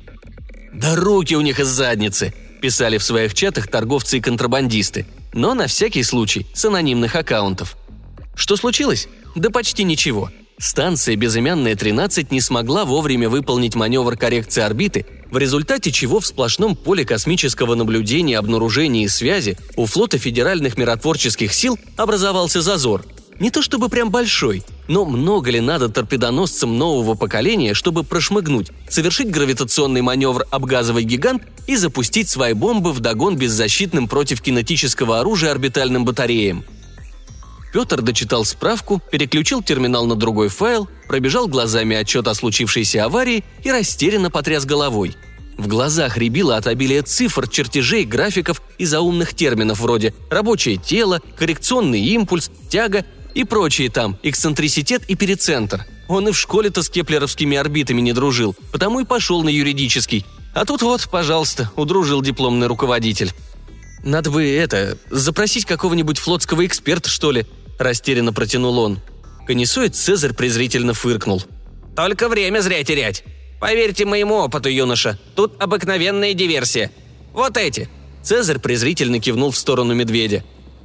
«Да 0.72 0.94
руки 0.94 1.34
у 1.34 1.40
них 1.40 1.58
из 1.58 1.68
задницы!»– 1.68 2.32
писали 2.62 2.98
в 2.98 3.02
своих 3.02 3.34
чатах 3.34 3.68
торговцы 3.68 4.18
и 4.18 4.20
контрабандисты. 4.20 5.06
Но 5.32 5.54
на 5.54 5.66
всякий 5.66 6.02
случай 6.02 6.46
с 6.54 6.64
анонимных 6.64 7.16
аккаунтов. 7.16 7.76
Что 8.34 8.56
случилось? 8.56 9.08
Да 9.34 9.50
почти 9.50 9.84
ничего– 9.84 10.30
Станция 10.60 11.16
«Безымянная 11.16 11.74
13» 11.74 12.26
не 12.30 12.42
смогла 12.42 12.84
вовремя 12.84 13.30
выполнить 13.30 13.74
маневр 13.74 14.18
коррекции 14.18 14.60
орбиты, 14.60 15.06
в 15.30 15.38
результате 15.38 15.90
чего 15.90 16.20
в 16.20 16.26
сплошном 16.26 16.76
поле 16.76 17.06
космического 17.06 17.74
наблюдения, 17.74 18.36
обнаружения 18.36 19.06
и 19.06 19.08
связи 19.08 19.56
у 19.76 19.86
флота 19.86 20.18
федеральных 20.18 20.76
миротворческих 20.76 21.54
сил 21.54 21.78
образовался 21.96 22.60
зазор. 22.60 23.06
Не 23.38 23.50
то 23.50 23.62
чтобы 23.62 23.88
прям 23.88 24.10
большой, 24.10 24.62
но 24.86 25.06
много 25.06 25.50
ли 25.50 25.60
надо 25.60 25.88
торпедоносцам 25.88 26.76
нового 26.76 27.14
поколения, 27.14 27.72
чтобы 27.72 28.04
прошмыгнуть, 28.04 28.70
совершить 28.86 29.30
гравитационный 29.30 30.02
маневр 30.02 30.44
«Обгазовый 30.50 31.04
гигант» 31.04 31.42
и 31.68 31.76
запустить 31.76 32.28
свои 32.28 32.52
бомбы 32.52 32.92
в 32.92 33.00
догон 33.00 33.38
беззащитным 33.38 34.08
против 34.08 34.42
кинетического 34.42 35.20
оружия 35.20 35.52
орбитальным 35.52 36.04
батареям– 36.04 36.64
Петр 37.72 38.02
дочитал 38.02 38.44
справку, 38.44 39.00
переключил 39.10 39.62
терминал 39.62 40.06
на 40.06 40.16
другой 40.16 40.48
файл, 40.48 40.88
пробежал 41.06 41.46
глазами 41.46 41.96
отчет 41.96 42.26
о 42.26 42.34
случившейся 42.34 43.04
аварии 43.04 43.44
и 43.62 43.70
растерянно 43.70 44.30
потряс 44.30 44.64
головой. 44.64 45.16
В 45.56 45.68
глазах 45.68 46.16
рябило 46.16 46.56
от 46.56 46.66
обилия 46.66 47.02
цифр, 47.02 47.48
чертежей, 47.48 48.04
графиков 48.04 48.62
и 48.78 48.86
заумных 48.86 49.34
терминов 49.34 49.80
вроде 49.80 50.14
«рабочее 50.30 50.78
тело», 50.78 51.20
«коррекционный 51.36 52.00
импульс», 52.00 52.50
«тяга» 52.68 53.04
и 53.34 53.44
прочие 53.44 53.90
там, 53.90 54.18
эксцентриситет 54.22 55.02
и 55.08 55.14
перицентр. 55.14 55.86
Он 56.08 56.28
и 56.28 56.32
в 56.32 56.38
школе-то 56.38 56.82
с 56.82 56.88
кеплеровскими 56.88 57.56
орбитами 57.56 58.00
не 58.00 58.12
дружил, 58.12 58.56
потому 58.72 59.00
и 59.00 59.04
пошел 59.04 59.44
на 59.44 59.48
юридический. 59.48 60.26
А 60.54 60.64
тут 60.64 60.82
вот, 60.82 61.08
пожалуйста, 61.08 61.70
удружил 61.76 62.22
дипломный 62.22 62.66
руководитель. 62.66 63.32
«Надо 64.02 64.30
бы 64.30 64.42
это, 64.48 64.96
запросить 65.10 65.66
какого-нибудь 65.66 66.18
флотского 66.18 66.66
эксперта, 66.66 67.10
что 67.10 67.30
ли», 67.30 67.46
растерянно 67.80 68.32
протянул 68.32 68.78
он. 68.78 69.00
Конесует 69.46 69.96
Цезарь 69.96 70.32
презрительно 70.32 70.94
фыркнул. 70.94 71.42
«Только 71.96 72.28
время 72.28 72.60
зря 72.60 72.82
терять. 72.84 73.24
Поверьте 73.60 74.04
моему 74.04 74.36
опыту, 74.36 74.68
юноша, 74.68 75.18
тут 75.34 75.60
обыкновенная 75.60 76.34
диверсия. 76.34 76.90
Вот 77.32 77.56
эти». 77.56 77.88
Цезарь 78.22 78.58
презрительно 78.58 79.18
кивнул 79.18 79.50
в 79.50 79.56
сторону 79.56 79.94
медведя. 79.94 80.44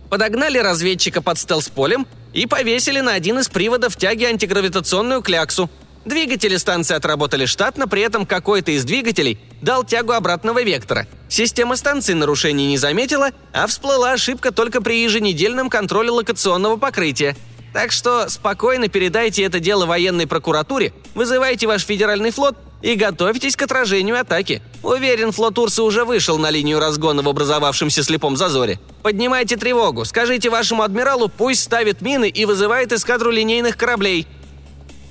Подогнали 0.10 0.58
разведчика 0.58 1.22
под 1.22 1.38
стелс-полем 1.38 2.08
и 2.34 2.46
повесили 2.46 3.02
на 3.02 3.14
один 3.14 3.40
из 3.40 3.50
приводов 3.50 3.96
тяги 3.98 4.25
антигравитационную 4.25 5.22
кляксу. 5.22 5.70
Двигатели 6.06 6.56
станции 6.58 6.96
отработали 6.96 7.46
штатно, 7.46 7.88
при 7.88 8.04
этом 8.04 8.28
какой-то 8.28 8.72
из 8.72 8.86
двигателей 8.86 9.40
дал 9.62 9.84
тягу 9.84 10.14
обратного 10.14 10.64
вектора. 10.64 11.08
Система 11.28 11.76
станции 11.76 12.14
нарушений 12.14 12.68
не 12.68 12.78
заметила, 12.78 13.32
а 13.52 13.66
всплыла 13.66 14.12
ошибка 14.12 14.52
только 14.52 14.82
при 14.82 15.04
еженедельном 15.04 15.70
контроле 15.70 16.12
локационного 16.12 16.78
покрытия. 16.78 17.36
Так 17.74 17.92
что 17.92 18.30
спокойно 18.30 18.88
передайте 18.88 19.44
это 19.44 19.60
дело 19.60 19.86
военной 19.86 20.28
прокуратуре, 20.28 20.94
вызывайте 21.14 21.68
ваш 21.68 21.84
федеральный 21.84 22.32
флот 22.32 22.56
и 22.82 22.96
готовьтесь 22.96 23.56
к 23.56 23.64
отражению 23.64 24.18
атаки. 24.20 24.62
Уверен, 24.84 25.32
флот 25.32 25.58
Урса 25.58 25.84
уже 25.84 26.06
вышел 26.06 26.38
на 26.38 26.52
линию 26.52 26.80
разгона 26.80 27.24
в 27.24 27.28
образовавшемся 27.28 28.04
слепом 28.04 28.38
зазоре. 28.38 28.80
Поднимайте 29.02 29.58
тревогу, 29.58 30.06
скажите 30.06 30.50
вашему 30.50 30.84
адмиралу, 30.84 31.28
пусть 31.30 31.64
ставит 31.64 32.02
мины 32.02 32.30
и 32.30 32.46
вызывает 32.46 32.94
эскадру 32.94 33.32
линейных 33.32 33.76
кораблей. 33.76 34.28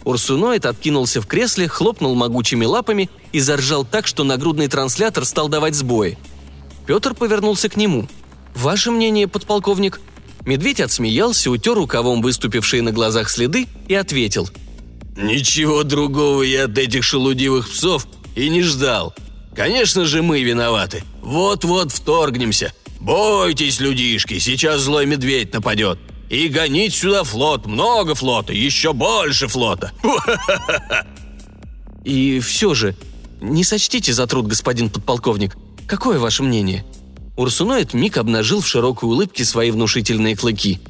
Урсуноид 0.05 0.67
откинулся 0.67 1.21
в 1.21 1.27
кресле, 1.27 1.67
хлопнул 1.67 2.15
могучими 2.15 2.65
лапами 2.65 3.09
и 3.33 3.41
заржал 3.41 3.85
так, 3.85 4.07
что 4.07 4.25
нагрудный 4.25 4.69
транслятор 4.69 5.25
стал 5.25 5.49
давать 5.49 5.75
сбои. 5.75 6.19
Петр 6.87 7.15
повернулся 7.15 7.69
к 7.69 7.77
нему. 7.77 8.07
«Ваше 8.55 8.91
мнение, 8.91 9.27
подполковник?» 9.27 10.01
Медведь 10.45 10.81
отсмеялся, 10.81 11.51
утер 11.51 11.75
рукавом 11.75 12.21
выступившие 12.21 12.83
на 12.83 12.93
глазах 12.93 13.31
следы 13.31 13.67
и 13.89 13.95
ответил. 13.95 14.49
«Ничего 15.17 15.85
другого 15.85 16.43
я 16.43 16.65
от 16.65 16.77
этих 16.77 17.03
шелудивых 17.03 17.71
псов 17.71 18.07
и 18.37 18.51
не 18.51 18.61
ждал. 18.63 19.15
Конечно 19.57 20.05
же 20.05 20.23
мы 20.23 20.43
виноваты. 20.43 21.03
Вот-вот 21.23 21.93
вторгнемся. 21.93 22.75
Бойтесь, 23.01 23.81
людишки, 23.81 24.39
сейчас 24.39 24.83
злой 24.83 25.07
медведь 25.07 25.53
нападет. 25.55 25.99
И 26.31 26.49
гонить 26.49 26.95
сюда 26.95 27.23
флот, 27.25 27.67
много 27.67 28.15
флота, 28.15 28.53
еще 28.53 28.93
больше 28.93 29.47
флота. 29.49 29.93
И 32.05 32.41
все 32.41 32.75
же, 32.75 32.95
не 33.41 33.65
сочтите 33.65 34.13
за 34.13 34.27
труд, 34.27 34.47
господин 34.47 34.91
подполковник. 34.91 35.57
Какое 35.87 36.19
ваше 36.19 36.43
мнение? 36.43 36.85
Урсуноид 37.37 37.95
миг 37.95 38.17
обнажил 38.17 38.61
в 38.61 38.67
широкой 38.67 39.09
улыбке 39.09 39.45
свои 39.45 39.71
внушительные 39.71 40.37
клыки. 40.37 40.81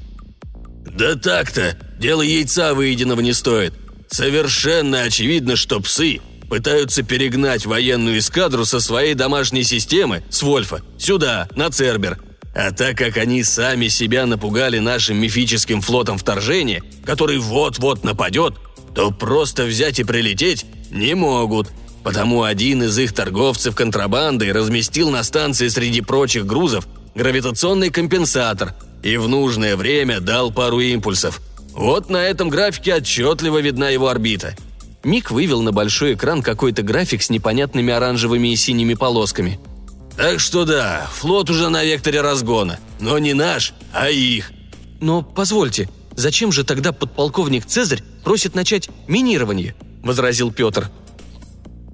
«Да 0.85 1.15
так-то, 1.17 1.77
дело 1.99 2.23
яйца 2.23 2.75
выеденного 2.75 3.21
не 3.21 3.33
стоит. 3.33 3.75
Совершенно 4.09 5.03
очевидно, 5.03 5.57
что 5.57 5.81
псы 5.81 6.21
пытаются 6.49 7.03
перегнать 7.03 7.67
военную 7.67 8.19
эскадру 8.19 8.65
со 8.65 8.79
своей 8.79 9.15
домашней 9.15 9.65
системы, 9.65 10.23
с 10.31 10.43
Вольфа, 10.43 10.83
сюда, 10.99 11.49
на 11.57 11.71
Цербер, 11.71 12.21
а 12.55 12.71
так 12.71 12.97
как 12.97 13.17
они 13.17 13.43
сами 13.43 13.89
себя 13.89 14.27
напугали 14.27 14.79
нашим 14.79 15.17
мифическим 15.19 15.81
флотом 15.81 16.19
вторжения, 16.19 16.83
который 17.05 17.39
вот-вот 17.39 18.05
нападет, 18.05 18.55
то 18.95 19.11
просто 19.11 19.65
взять 19.65 19.99
и 19.99 20.05
прилететь 20.05 20.65
не 20.91 21.15
могут. 21.15 21.69
Потому 22.05 22.43
один 22.43 22.85
из 22.85 22.97
их 22.99 23.13
торговцев 23.13 23.75
контрабандой 23.75 24.53
разместил 24.53 25.11
на 25.11 25.25
станции 25.25 25.69
среди 25.69 26.01
прочих 26.01 26.47
грузов 26.47 26.87
гравитационный 27.15 27.91
компенсатор 27.91 28.75
и 29.03 29.17
в 29.17 29.27
нужное 29.29 29.77
время 29.77 30.21
дал 30.21 30.53
пару 30.53 30.81
импульсов. 30.81 31.41
Вот 31.73 32.09
на 32.09 32.19
этом 32.19 32.51
графике 32.51 32.97
отчетливо 32.97 33.59
видна 33.59 33.89
его 33.89 34.09
орбита. 34.09 34.55
Мик 35.03 35.31
вывел 35.31 35.61
на 35.61 35.73
большой 35.73 36.15
экран 36.15 36.43
какой-то 36.43 36.83
график 36.83 37.23
с 37.23 37.31
непонятными 37.31 37.93
оранжевыми 37.93 38.53
и 38.53 38.57
синими 38.57 38.95
полосками– 38.95 39.59
так 40.17 40.39
что 40.39 40.65
да, 40.65 41.09
флот 41.13 41.51
уже 41.51 41.69
на 41.69 41.85
векторе 41.85 42.21
разгона. 42.21 42.79
Но 43.01 43.19
не 43.19 43.35
наш, 43.35 43.75
а 43.93 44.11
их. 44.11 44.53
Но 45.01 45.23
позвольте, 45.23 45.89
зачем 46.15 46.53
же 46.53 46.65
тогда 46.65 46.93
подполковник 46.93 47.67
Цезарь 47.67 48.03
просит 48.23 48.55
начать 48.55 48.89
минирование? 49.09 49.75
Возразил 50.03 50.53
Петр. 50.53 50.91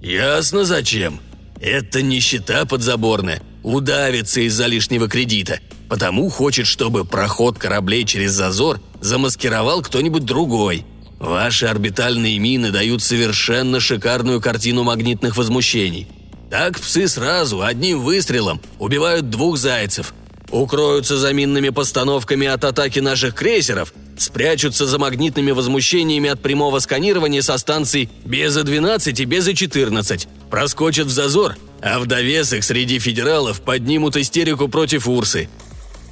Ясно 0.00 0.64
зачем. 0.64 1.20
Это 1.60 2.02
нищета 2.02 2.64
подзаборная, 2.64 3.42
удавится 3.62 4.40
из-за 4.42 4.66
лишнего 4.66 5.08
кредита. 5.08 5.60
Потому 5.88 6.28
хочет, 6.28 6.66
чтобы 6.66 7.04
проход 7.04 7.58
кораблей 7.58 8.04
через 8.04 8.32
зазор 8.32 8.80
замаскировал 9.00 9.82
кто-нибудь 9.82 10.24
другой. 10.24 10.86
Ваши 11.18 11.66
орбитальные 11.66 12.38
мины 12.38 12.70
дают 12.70 13.02
совершенно 13.02 13.80
шикарную 13.80 14.40
картину 14.40 14.84
магнитных 14.84 15.36
возмущений– 15.36 16.06
так 16.50 16.80
псы 16.80 17.07
сразу, 17.07 17.62
одним 17.62 18.00
выстрелом, 18.00 18.61
убивают 18.80 19.30
двух 19.30 19.57
зайцев. 19.57 20.12
Укроются 20.50 21.16
за 21.16 21.33
минными 21.33 21.69
постановками 21.69 22.49
от 22.49 22.64
атаки 22.64 22.99
наших 22.99 23.37
крейсеров, 23.37 23.95
спрячутся 24.19 24.85
за 24.85 24.99
магнитными 24.99 25.52
возмущениями 25.52 26.28
от 26.28 26.42
прямого 26.42 26.80
сканирования 26.80 27.40
со 27.40 27.57
станций 27.57 28.11
Беза-12 28.25 29.23
и 29.23 29.25
Беза-14, 29.25 30.26
проскочат 30.50 31.07
в 31.07 31.11
зазор, 31.11 31.57
а 31.80 32.00
в 32.00 32.07
довесок 32.07 32.64
среди 32.64 32.99
федералов 32.99 33.61
поднимут 33.61 34.16
истерику 34.16 34.66
против 34.66 35.09
Урсы. 35.09 35.49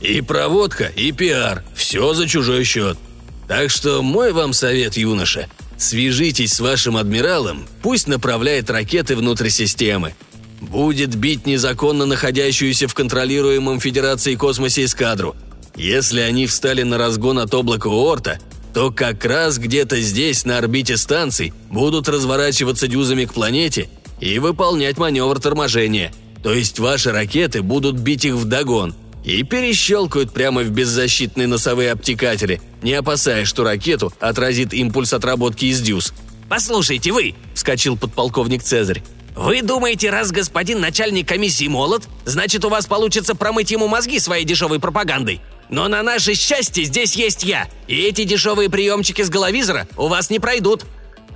И 0.00 0.21
проводка, 0.21 0.85
и 0.85 1.11
пиар– 1.11 1.64
все 1.75 2.14
за 2.14 2.28
чужой 2.28 2.62
счет. 2.62 2.97
Так 3.49 3.71
что 3.71 4.02
мой 4.02 4.33
вам 4.33 4.52
совет, 4.52 4.97
юноша– 4.97 5.49
свяжитесь 5.76 6.52
с 6.52 6.61
вашим 6.61 6.97
адмиралом, 6.97 7.66
пусть 7.83 8.07
направляет 8.07 8.71
ракеты 8.71 9.16
внутрь 9.16 9.49
системы– 9.49 10.14
будет 10.60 11.14
бить 11.14 11.46
незаконно 11.46 12.06
находящуюся 12.06 12.88
в 12.88 12.94
контролируемом 12.94 13.80
Федерацией 13.80 14.36
космосе 14.36 14.84
эскадру. 14.84 15.36
Если 15.76 16.20
они 16.20 16.46
встали 16.46 16.82
на 16.82 16.98
разгон 16.98 17.38
от 17.38 17.54
облака 17.54 17.88
Орта, 17.88 18.38
то 18.74 18.90
как 18.90 19.24
раз 19.24 19.58
где-то 19.58 20.00
здесь, 20.00 20.44
на 20.44 20.58
орбите 20.58 20.96
станций, 20.96 21.52
будут 21.70 22.08
разворачиваться 22.08 22.88
дюзами 22.88 23.24
к 23.24 23.32
планете 23.32 23.88
и 24.20 24.38
выполнять 24.38 24.98
маневр 24.98 25.40
торможения. 25.40 26.12
То 26.42 26.52
есть 26.52 26.78
ваши 26.78 27.10
ракеты 27.10 27.62
будут 27.62 27.96
бить 27.96 28.24
их 28.24 28.34
вдогон 28.34 28.94
и 29.24 29.42
перещелкают 29.42 30.32
прямо 30.32 30.62
в 30.62 30.70
беззащитные 30.70 31.46
носовые 31.46 31.92
обтекатели, 31.92 32.60
не 32.82 32.94
опасаясь, 32.94 33.48
что 33.48 33.64
ракету 33.64 34.12
отразит 34.20 34.72
импульс 34.72 35.12
отработки 35.12 35.66
из 35.66 35.80
дюз. 35.80 36.12
«Послушайте 36.48 37.12
вы!»– 37.12 37.34
вскочил 37.54 37.96
подполковник 37.96 38.62
Цезарь. 38.62 39.02
«Вы 39.38 39.62
думаете, 39.62 40.11
раз 40.11 40.33
господин 40.33 40.80
начальник 40.80 41.28
комиссии 41.28 41.68
молод, 41.68 42.09
значит, 42.25 42.64
у 42.64 42.68
вас 42.71 42.87
получится 42.87 43.37
промыть 43.37 43.71
ему 43.71 43.87
мозги 43.87 44.18
своей 44.18 44.45
дешевой 44.45 44.80
пропагандой? 44.80 45.40
Но 45.71 45.87
на 45.87 46.02
наше 46.02 46.35
счастье 46.35 46.83
здесь 46.83 47.14
есть 47.14 47.45
я, 47.45 47.68
и 47.87 48.02
эти 48.02 48.25
дешевые 48.25 48.68
приемчики 48.68 49.23
с 49.23 49.30
головизора 49.30 49.87
у 49.97 50.09
вас 50.09 50.28
не 50.30 50.40
пройдут». 50.40 50.87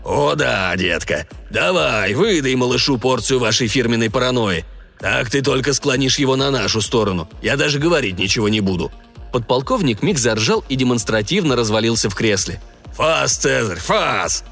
«О 0.04 0.34
да, 0.34 0.74
детка, 0.74 1.28
давай, 1.48 2.14
выдай 2.14 2.56
малышу 2.56 2.98
порцию 2.98 3.38
вашей 3.38 3.68
фирменной 3.68 4.10
паранойи. 4.10 4.64
Так 4.98 5.30
ты 5.30 5.40
только 5.40 5.72
склонишь 5.72 6.18
его 6.18 6.34
на 6.34 6.50
нашу 6.50 6.80
сторону. 6.80 7.28
Я 7.40 7.56
даже 7.56 7.78
говорить 7.78 8.18
ничего 8.18 8.48
не 8.48 8.60
буду». 8.60 8.90
Подполковник 9.32 10.02
Миг 10.02 10.18
заржал 10.18 10.64
и 10.68 10.74
демонстративно 10.74 11.54
развалился 11.54 12.10
в 12.10 12.16
кресле. 12.16 12.60
«Фас, 12.96 13.36
Цезарь, 13.36 13.78
фас!» 13.78 14.42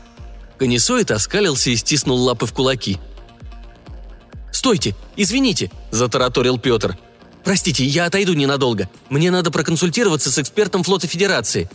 Конесоид 0.61 1.11
оскалился 1.11 1.71
и 1.71 1.77
стиснул 1.77 2.23
лапы 2.23 2.47
в 2.47 2.53
кулаки. 2.53 2.99
«Стойте! 4.53 4.95
Извините!»– 5.17 5.71
затараторил 5.91 6.59
Петр. 6.59 6.97
«Простите, 7.45 7.85
я 7.85 8.07
отойду 8.07 8.35
ненадолго. 8.35 8.89
Мне 9.09 9.31
надо 9.31 9.51
проконсультироваться 9.51 10.31
с 10.31 10.39
экспертом 10.39 10.83
флота 10.83 11.07
Федерации». 11.07 11.71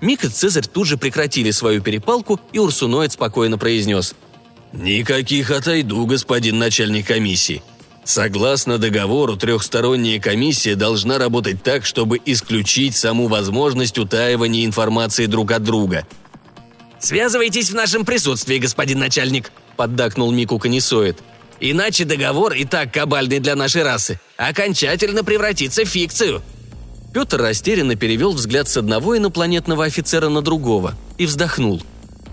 Мик 0.00 0.24
и 0.24 0.28
Цезарь 0.28 0.66
тут 0.66 0.86
же 0.86 0.96
прекратили 0.96 1.50
свою 1.50 1.82
перепалку, 1.82 2.38
и 2.52 2.58
Урсуноид 2.58 3.12
спокойно 3.12 3.58
произнес. 3.58 4.14
«Никаких 4.72 5.50
отойду, 5.50 6.06
господин 6.06 6.58
начальник 6.58 7.06
комиссии. 7.06 7.62
Согласно 8.04 8.78
договору, 8.78 9.36
трехсторонняя 9.36 10.20
комиссия 10.20 10.76
должна 10.76 11.18
работать 11.18 11.62
так, 11.62 11.84
чтобы 11.84 12.20
исключить 12.24 12.94
саму 12.96 13.26
возможность 13.26 13.98
утаивания 13.98 14.64
информации 14.64 15.26
друг 15.26 15.50
от 15.52 15.64
друга». 15.64 16.06
«Связывайтесь 17.00 17.70
в 17.70 17.74
нашем 17.74 18.04
присутствии, 18.04 18.58
господин 18.58 18.98
начальник»,– 18.98 19.52
поддакнул 19.76 20.30
Мику 20.30 20.58
Конисоид. 20.58 21.18
Иначе 21.60 22.04
договор, 22.04 22.52
и 22.52 22.64
так 22.64 22.92
кабальный 22.92 23.40
для 23.40 23.56
нашей 23.56 23.82
расы, 23.82 24.20
окончательно 24.36 25.24
превратится 25.24 25.84
в 25.84 25.88
фикцию». 25.88 26.42
Петр 27.12 27.40
растерянно 27.40 27.96
перевел 27.96 28.32
взгляд 28.32 28.68
с 28.68 28.76
одного 28.76 29.16
инопланетного 29.16 29.84
офицера 29.84 30.28
на 30.28 30.42
другого 30.42 30.94
и 31.16 31.26
вздохнул. 31.26 31.82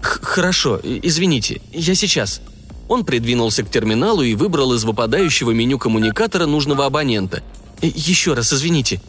«Хорошо, 0.01 0.79
извините, 0.83 1.61
я 1.71 1.95
сейчас». 1.95 2.41
Он 2.87 3.03
придвинулся 3.03 3.63
к 3.63 3.71
терминалу 3.71 4.21
и 4.21 4.35
выбрал 4.35 4.73
из 4.73 4.83
выпадающего 4.83 5.51
меню 5.51 5.79
коммуникатора 5.79 6.45
нужного 6.45 6.85
абонента. 6.85 7.41
«Еще 7.81 8.33
раз 8.33 8.53
извините». 8.53 9.01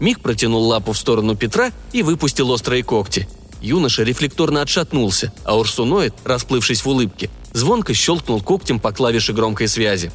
Миг 0.00 0.20
протянул 0.20 0.66
лапу 0.66 0.92
в 0.92 0.98
сторону 0.98 1.36
Петра 1.36 1.70
и 1.92 2.02
выпустил 2.02 2.50
острые 2.50 2.82
когти. 2.82 3.28
Юноша 3.62 4.02
рефлекторно 4.02 4.60
отшатнулся, 4.60 5.32
а 5.44 5.56
Урсуноид, 5.56 6.14
расплывшись 6.24 6.84
в 6.84 6.88
улыбке, 6.88 7.30
звонко 7.56 7.94
щелкнул 7.94 8.42
когтем 8.42 8.78
по 8.78 8.92
клавише 8.92 9.32
громкой 9.32 9.68
связи. 9.68 10.12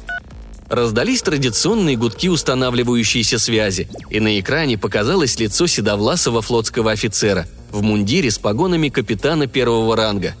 Раздались 0.68 1.22
традиционные 1.22 1.96
гудки 1.96 2.28
устанавливающейся 2.28 3.38
связи, 3.38 3.88
и 4.10 4.20
на 4.20 4.40
экране 4.40 4.78
показалось 4.78 5.38
лицо 5.38 5.66
седовласого 5.66 6.40
флотского 6.40 6.92
офицера 6.92 7.46
в 7.70 7.82
мундире 7.82 8.30
с 8.30 8.38
погонами 8.38 8.88
капитана 8.88 9.46
первого 9.46 9.96
ранга. 9.96 10.34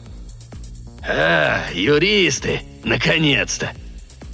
«А, 1.06 1.64
юристы! 1.74 2.62
Наконец-то!» 2.84 3.72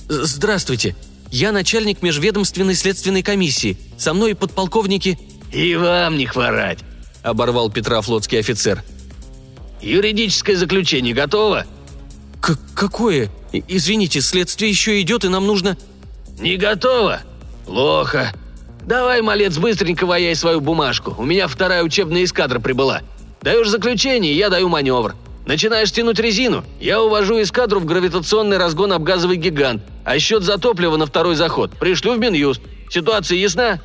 «Здравствуйте. 0.09 0.95
Я 1.31 1.53
начальник 1.53 2.03
межведомственной 2.03 2.75
следственной 2.75 3.23
комиссии. 3.23 3.79
Со 3.97 4.13
мной 4.13 4.35
подполковники...» 4.35 5.19
«И 5.53 5.75
вам 5.75 6.19
не 6.19 6.27
хворать!»– 6.27 6.81
оборвал 7.23 7.71
Петра 7.71 8.03
флотский 8.03 8.39
офицер. 8.39 8.85
«Юридическое 9.81 10.57
заключение 10.57 11.15
готово?» 11.15 11.65
К 12.41 12.57
«Какое? 12.75 13.31
Извините, 13.53 14.21
следствие 14.21 14.71
еще 14.71 15.01
идет, 15.01 15.25
и 15.25 15.29
нам 15.29 15.47
нужно...» 15.47 15.77
«Не 16.39 16.57
готово? 16.57 17.21
Плохо. 17.67 18.33
Давай, 18.87 19.21
малец, 19.21 19.59
быстренько 19.59 20.07
ваяй 20.07 20.35
свою 20.35 20.61
бумажку. 20.61 21.15
У 21.19 21.25
меня 21.25 21.49
вторая 21.49 21.83
учебная 21.83 22.25
эскадра 22.25 22.61
прибыла. 22.61 23.03
Даешь 23.43 23.69
заключение, 23.69 24.35
я 24.35 24.49
даю 24.49 24.69
маневр. 24.69 25.15
Начинаешь 25.47 25.91
тянуть 25.93 26.19
резину, 26.19 26.65
я 26.79 27.03
увожу 27.03 27.41
эскадру 27.41 27.81
в 27.81 27.87
гравитационный 27.87 28.59
разгон 28.59 28.93
об 28.93 29.03
газовый 29.03 29.39
гигант, 29.39 29.83
а 30.05 30.19
счет 30.19 30.43
за 30.43 30.59
топливо 30.59 30.97
на 30.97 31.07
второй 31.07 31.37
заход 31.37 31.73
пришлю 31.79 32.15
в 32.15 32.19
Минюст. 32.19 32.61
Ситуация 32.91 33.39
ясна?» 33.39 33.81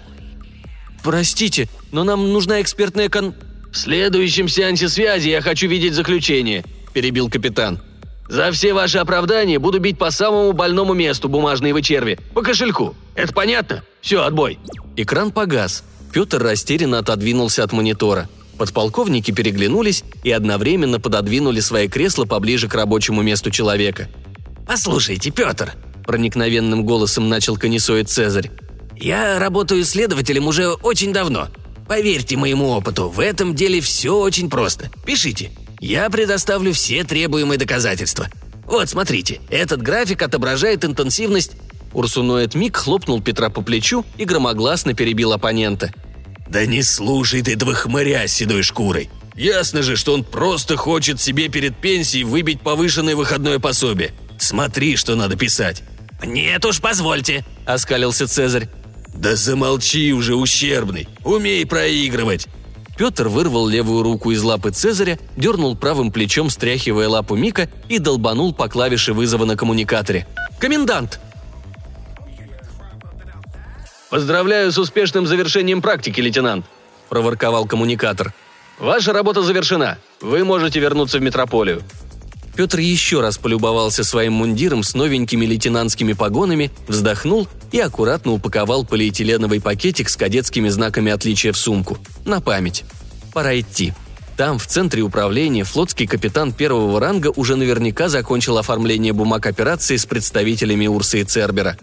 «Простите, 1.03 1.69
но 1.91 2.03
нам 2.03 2.31
нужна 2.31 2.61
экспертная 2.61 3.09
кон...» 3.09 3.33
«В 3.71 3.77
следующем 3.77 4.47
сеансе 4.47 4.87
связи 4.89 5.29
я 5.29 5.41
хочу 5.41 5.67
видеть 5.67 5.93
заключение»,– 5.93 6.63
перебил 6.93 7.29
капитан. 7.29 7.81
За 8.33 8.51
все 8.51 8.73
ваши 8.73 8.97
оправдания 8.97 9.59
буду 9.59 9.79
бить 9.79 9.99
по 9.99 10.09
самому 10.09 10.53
больному 10.53 10.95
месту, 10.95 11.29
бумажные 11.29 11.71
вы 11.71 11.83
черви. 11.83 12.17
По 12.33 12.41
кошельку. 12.41 12.95
Это 13.13 13.31
понятно? 13.31 13.83
Все, 14.01 14.23
отбой». 14.23 14.57
Экран 14.95 15.29
погас. 15.29 15.83
Петр 16.11 16.41
растерянно 16.41 16.97
отодвинулся 16.97 17.63
от 17.63 17.73
монитора. 17.73 18.27
Подполковники 18.57 19.29
переглянулись 19.29 20.03
и 20.23 20.31
одновременно 20.31 20.99
пододвинули 20.99 21.59
свои 21.59 21.87
кресла 21.87 22.25
поближе 22.25 22.67
к 22.67 22.73
рабочему 22.73 23.21
месту 23.21 23.51
человека. 23.51 24.09
«Послушайте, 24.65 25.29
Петр»,– 25.29 25.73
проникновенным 26.07 26.85
голосом 26.87 27.29
начал 27.29 27.55
конисоид 27.55 28.09
Цезарь. 28.09 28.49
«Я 28.95 29.37
работаю 29.37 29.85
следователем 29.85 30.47
уже 30.47 30.69
очень 30.69 31.13
давно. 31.13 31.49
Поверьте 31.87 32.35
моему 32.35 32.69
опыту, 32.69 33.09
в 33.09 33.19
этом 33.19 33.53
деле 33.53 33.79
все 33.79 34.17
очень 34.17 34.49
просто. 34.49 34.89
Пишите. 35.05 35.51
Я 35.83 36.09
предоставлю 36.09 36.71
все 36.71 37.03
требуемые 37.03 37.59
доказательства. 37.59 38.29
Вот, 38.65 38.87
смотрите, 38.87 39.41
этот 39.49 39.81
график 39.81 40.21
отображает 40.21 40.85
интенсивность...» 40.85 41.57
Урсуноид 41.91 42.55
Мик 42.55 42.77
хлопнул 42.77 43.21
Петра 43.21 43.49
по 43.49 43.61
плечу 43.61 44.05
и 44.17 44.23
громогласно 44.23 44.93
перебил 44.93 45.33
оппонента. 45.33 45.93
«Да 46.47 46.65
не 46.65 46.83
слушай 46.83 47.41
ты 47.41 47.55
этого 47.55 47.73
хмыря 47.73 48.25
с 48.25 48.31
седой 48.31 48.63
шкурой. 48.63 49.09
Ясно 49.35 49.83
же, 49.83 49.97
что 49.97 50.13
он 50.13 50.23
просто 50.23 50.77
хочет 50.77 51.19
себе 51.19 51.49
перед 51.49 51.75
пенсией 51.75 52.23
выбить 52.23 52.61
повышенное 52.61 53.17
выходное 53.17 53.59
пособие. 53.59 54.13
Смотри, 54.39 54.95
что 54.95 55.15
надо 55.15 55.35
писать». 55.35 55.83
«Нет 56.23 56.63
уж, 56.63 56.79
позвольте»,— 56.79 57.43
оскалился 57.65 58.29
Цезарь. 58.29 58.69
«Да 59.13 59.35
замолчи 59.35 60.13
уже, 60.13 60.33
ущербный. 60.35 61.09
Умей 61.25 61.65
проигрывать. 61.65 62.47
Петр 62.97 63.27
вырвал 63.27 63.67
левую 63.67 64.03
руку 64.03 64.31
из 64.31 64.43
лапы 64.43 64.71
Цезаря, 64.71 65.17
дернул 65.35 65.75
правым 65.75 66.11
плечом, 66.11 66.49
стряхивая 66.49 67.09
лапу 67.09 67.35
Мика 67.35 67.67
и 67.89 67.97
долбанул 67.97 68.53
по 68.53 68.67
клавише 68.67 69.13
вызова 69.13 69.45
на 69.45 69.57
коммуникаторе. 69.57 70.27
«Комендант!» 70.59 71.19
«Поздравляю 74.09 74.71
с 74.71 74.77
успешным 74.77 75.25
завершением 75.25 75.81
практики, 75.81 76.21
лейтенант!»– 76.21 76.65
проворковал 77.09 77.65
коммуникатор. 77.65 78.31
«Ваша 78.77 79.11
работа 79.11 79.41
завершена. 79.41 79.97
Вы 80.21 80.43
можете 80.43 80.79
вернуться 80.79 81.17
в 81.17 81.21
метрополию». 81.21 81.81
Петр 82.55 82.79
еще 82.79 83.21
раз 83.21 83.37
полюбовался 83.37 84.03
своим 84.03 84.33
мундиром 84.33 84.83
с 84.83 84.93
новенькими 84.93 85.45
лейтенантскими 85.45 86.13
погонами, 86.13 86.71
вздохнул 86.87 87.47
и 87.71 87.79
аккуратно 87.79 88.33
упаковал 88.33 88.85
полиэтиленовый 88.85 89.59
пакетик 89.59 90.09
с 90.09 90.15
кадетскими 90.15 90.69
знаками 90.69 91.11
отличия 91.11 91.51
в 91.51 91.57
сумку. 91.57 91.97
На 92.25 92.41
память. 92.41 92.83
Пора 93.33 93.59
идти. 93.59 93.93
Там, 94.37 94.59
в 94.59 94.67
центре 94.67 95.01
управления, 95.01 95.63
флотский 95.63 96.07
капитан 96.07 96.53
первого 96.53 96.99
ранга 96.99 97.31
уже 97.35 97.55
наверняка 97.55 98.09
закончил 98.09 98.57
оформление 98.57 99.13
бумаг 99.13 99.45
операции 99.45 99.97
с 99.97 100.05
представителями 100.05 100.87
Урса 100.87 101.17
и 101.17 101.23
Цербера. 101.23 101.77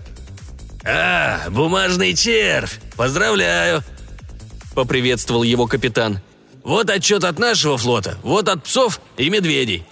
«А, 0.85 1.49
бумажный 1.51 2.15
червь! 2.15 2.81
Поздравляю!»– 2.97 3.83
поприветствовал 4.75 5.43
его 5.43 5.67
капитан. 5.67 6.21
«Вот 6.65 6.91
отчет 6.91 7.25
от 7.25 7.39
нашего 7.39 7.77
флота, 7.77 8.19
вот 8.23 8.49
от 8.49 8.65
псов 8.65 9.01
и 9.17 9.31
медведей. 9.31 9.85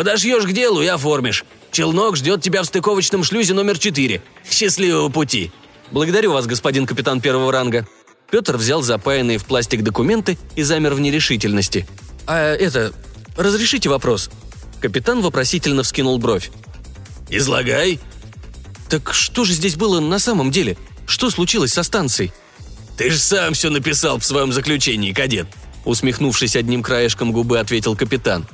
Подошьешь 0.00 0.44
к 0.44 0.52
делу 0.52 0.80
и 0.80 0.86
оформишь. 0.86 1.44
Челнок 1.72 2.16
ждет 2.16 2.40
тебя 2.40 2.62
в 2.62 2.64
стыковочном 2.64 3.22
шлюзе 3.22 3.52
номер 3.52 3.78
4. 3.78 4.22
Счастливого 4.50 5.10
пути!» 5.10 5.52
«Благодарю 5.90 6.32
вас, 6.32 6.46
господин 6.46 6.86
капитан 6.86 7.20
первого 7.20 7.52
ранга». 7.52 7.86
Петр 8.30 8.56
взял 8.56 8.80
запаянные 8.80 9.36
в 9.36 9.44
пластик 9.44 9.82
документы 9.82 10.38
и 10.56 10.62
замер 10.62 10.94
в 10.94 11.00
нерешительности. 11.00 11.86
«А 12.26 12.38
это... 12.38 12.94
разрешите 13.36 13.90
вопрос?» 13.90 14.30
Капитан 14.80 15.20
вопросительно 15.20 15.82
вскинул 15.82 16.16
бровь. 16.16 16.50
«Излагай». 17.28 18.00
Так 18.88 19.12
что 19.12 19.44
же 19.44 19.52
здесь 19.52 19.76
было 19.76 20.00
на 20.00 20.18
самом 20.18 20.50
деле? 20.50 20.78
Что 21.04 21.28
случилось 21.28 21.74
со 21.74 21.82
станцией? 21.82 22.32
Ты 22.96 23.10
же 23.10 23.18
сам 23.18 23.52
все 23.52 23.68
написал 23.68 24.18
в 24.18 24.24
своем 24.24 24.50
заключении, 24.50 25.12
кадет. 25.12 25.46
Усмехнувшись 25.84 26.56
одним 26.56 26.82
краешком 26.82 27.32
губы, 27.32 27.58
ответил 27.58 27.94
капитан. 27.96 28.46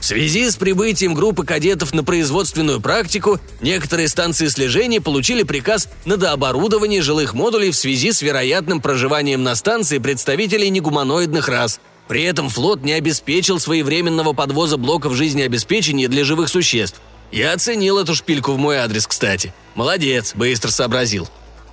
В 0.00 0.04
связи 0.04 0.48
с 0.48 0.56
прибытием 0.56 1.12
группы 1.14 1.44
кадетов 1.44 1.92
на 1.92 2.04
производственную 2.04 2.80
практику, 2.80 3.40
некоторые 3.60 4.08
станции 4.08 4.46
слежения 4.46 5.00
получили 5.00 5.42
приказ 5.42 5.88
на 6.04 6.16
дооборудование 6.16 7.02
жилых 7.02 7.34
модулей 7.34 7.72
в 7.72 7.76
связи 7.76 8.12
с 8.12 8.22
вероятным 8.22 8.80
проживанием 8.80 9.42
на 9.42 9.54
станции 9.56 9.98
представителей 9.98 10.70
негуманоидных 10.70 11.48
рас. 11.48 11.80
При 12.06 12.22
этом 12.22 12.48
флот 12.48 12.82
не 12.82 12.92
обеспечил 12.92 13.58
своевременного 13.58 14.32
подвоза 14.32 14.76
блоков 14.76 15.14
жизнеобеспечения 15.14 16.08
для 16.08 16.24
живых 16.24 16.48
существ. 16.48 17.00
Я 17.32 17.52
оценил 17.52 17.98
эту 17.98 18.14
шпильку 18.14 18.52
в 18.52 18.58
мой 18.58 18.78
адрес, 18.78 19.06
кстати. 19.06 19.52
Молодец, 19.74 20.32
быстро 20.34 20.70
сообразил. 20.70 21.28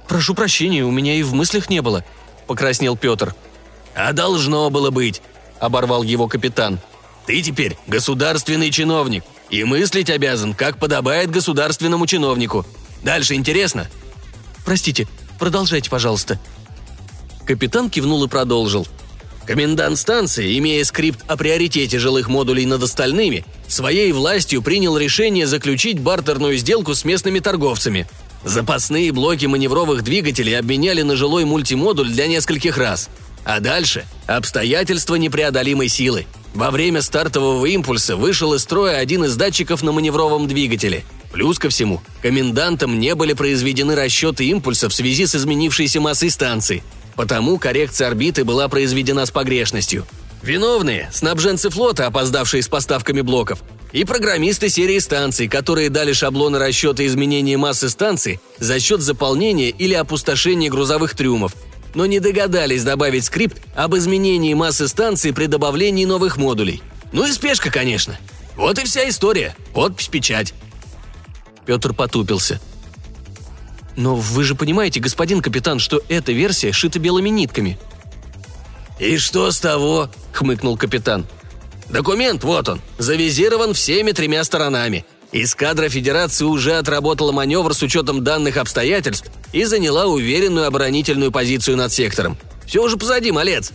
«Прошу 0.07 0.35
прощения, 0.35 0.83
у 0.83 0.91
меня 0.91 1.15
и 1.15 1.23
в 1.23 1.33
мыслях 1.33 1.69
не 1.69 1.81
было»,— 1.81 2.03
покраснел 2.47 2.97
Петр. 2.97 3.33
«А 3.95 4.11
должно 4.11 4.69
было 4.69 4.89
быть»,— 4.89 5.21
оборвал 5.59 6.03
его 6.03 6.27
капитан. 6.27 6.79
Ты 7.27 7.41
теперь 7.41 7.77
государственный 7.87 8.69
чиновник 8.69 9.23
и 9.49 9.63
мыслить 9.63 10.09
обязан, 10.09 10.53
как 10.53 10.79
подобает 10.79 11.31
государственному 11.31 12.05
чиновнику. 12.07 12.65
Дальше 13.03 13.33
интересно?» 13.33 13.87
«Простите, 14.65 15.07
продолжайте, 15.39 15.89
пожалуйста». 15.89 16.39
Капитан 17.45 17.89
кивнул 17.89 18.23
и 18.23 18.27
продолжил. 18.27 18.87
Комендант 19.45 19.99
станции, 19.99 20.57
имея 20.57 20.83
скрипт 20.83 21.19
о 21.27 21.37
приоритете 21.37 21.99
жилых 21.99 22.27
модулей 22.27 22.65
над 22.65 22.81
остальными, 22.81 23.45
своей 23.67 24.11
властью 24.11 24.63
принял 24.63 24.97
решение 24.97 25.45
заключить 25.45 25.99
бартерную 25.99 26.57
сделку 26.57 26.95
с 26.95 27.05
местными 27.05 27.37
торговцами. 27.39 28.07
Запасные 28.43 29.11
блоки 29.11 29.45
маневровых 29.45 30.03
двигателей 30.03 30.57
обменяли 30.57 31.03
на 31.03 31.15
жилой 31.15 31.45
мультимодуль 31.45 32.09
для 32.09 32.25
нескольких 32.25 32.77
раз. 32.77 33.09
А 33.43 33.59
дальше– 33.59 34.05
обстоятельства 34.25 35.15
непреодолимой 35.15 35.89
силы– 35.89 36.25
во 36.55 36.71
время 36.71 37.01
стартового 37.01 37.65
импульса 37.65 38.15
вышел 38.15 38.53
из 38.53 38.61
строя 38.61 38.97
один 38.97 39.25
из 39.25 39.35
датчиков 39.35 39.83
на 39.83 39.91
маневровом 39.91 40.47
двигателе. 40.47 41.03
Плюс 41.31 41.59
ко 41.59 41.69
всему, 41.69 42.01
комендантам 42.21 42.97
не 42.97 43.13
были 43.13 43.33
произведены 43.33 43.93
расчеты 43.93 44.45
импульса 44.45 44.87
в 44.87 44.93
связи 44.93 45.25
с 45.25 45.35
изменившейся 45.35 45.99
массой 45.99 46.31
станции. 46.31 46.81
Потому 47.15 47.57
коррекция 47.57 48.07
орбиты 48.07 48.45
была 48.45 48.69
произведена 48.69 49.25
с 49.25 49.31
погрешностью. 49.31 50.05
Виновные– 50.41 51.09
снабженцы 51.13 51.69
флота, 51.69 52.05
опоздавшие 52.05 52.63
с 52.63 52.67
поставками 52.67 53.21
блоков, 53.21 53.59
и 53.91 54.05
программисты 54.05 54.69
серии 54.69 54.99
станций, 54.99 55.47
которые 55.47 55.89
дали 55.89 56.13
шаблоны 56.13 56.59
расчета 56.59 57.05
изменения 57.05 57.57
массы 57.57 57.89
станции 57.89 58.39
за 58.59 58.79
счет 58.79 59.01
заполнения 59.01 59.69
или 59.69 59.93
опустошения 59.93 60.69
грузовых 60.69 61.15
трюмов, 61.15 61.53
но 61.95 62.05
не 62.05 62.19
догадались 62.19 62.83
добавить 62.83 63.25
скрипт 63.25 63.61
об 63.75 63.95
изменении 63.95 64.53
массы 64.53 64.87
станции 64.87 65.31
при 65.31 65.47
добавлении 65.47 66.05
новых 66.05 66.37
модулей. 66.37 66.83
Ну 67.11 67.25
и 67.25 67.31
спешка, 67.31 67.71
конечно. 67.71 68.17
Вот 68.55 68.77
и 68.77 68.85
вся 68.85 69.09
история. 69.09 69.55
Подпись-печать. 69.73 70.53
Петр 71.65 71.93
потупился. 71.93 72.61
«Но 73.95 74.15
вы 74.15 74.43
же 74.43 74.55
понимаете, 74.55 74.99
господин 74.99 75.41
капитан, 75.41 75.79
что 75.79 76.01
эта 76.09 76.33
версия 76.33 76.71
шита 76.73 76.99
белыми 76.99 77.29
нитками». 77.29 77.79
«И 78.99 79.17
что 79.17 79.51
с 79.51 79.59
того?»– 79.59 80.09
хмыкнул 80.33 80.77
капитан. 80.77 81.25
«Документ, 81.89 82.43
вот 82.43 82.67
он, 82.67 82.81
завизирован 82.97 83.73
всеми 83.73 84.11
тремя 84.11 84.43
сторонами. 84.43 85.05
Эскадра 85.37 85.89
Федерации 85.89 86.45
уже 86.45 86.77
отработала 86.77 87.33
маневр 87.33 87.73
с 87.73 87.81
учетом 87.81 88.23
данных 88.23 88.55
обстоятельств 88.55 89.29
и 89.51 89.65
заняла 89.65 90.05
уверенную 90.05 90.65
оборонительную 90.65 91.29
позицию 91.29 91.75
над 91.75 91.91
сектором. 91.91 92.37
Все 92.65 92.81
уже 92.81 92.95
позади, 92.95 93.33
малец. 93.33 93.73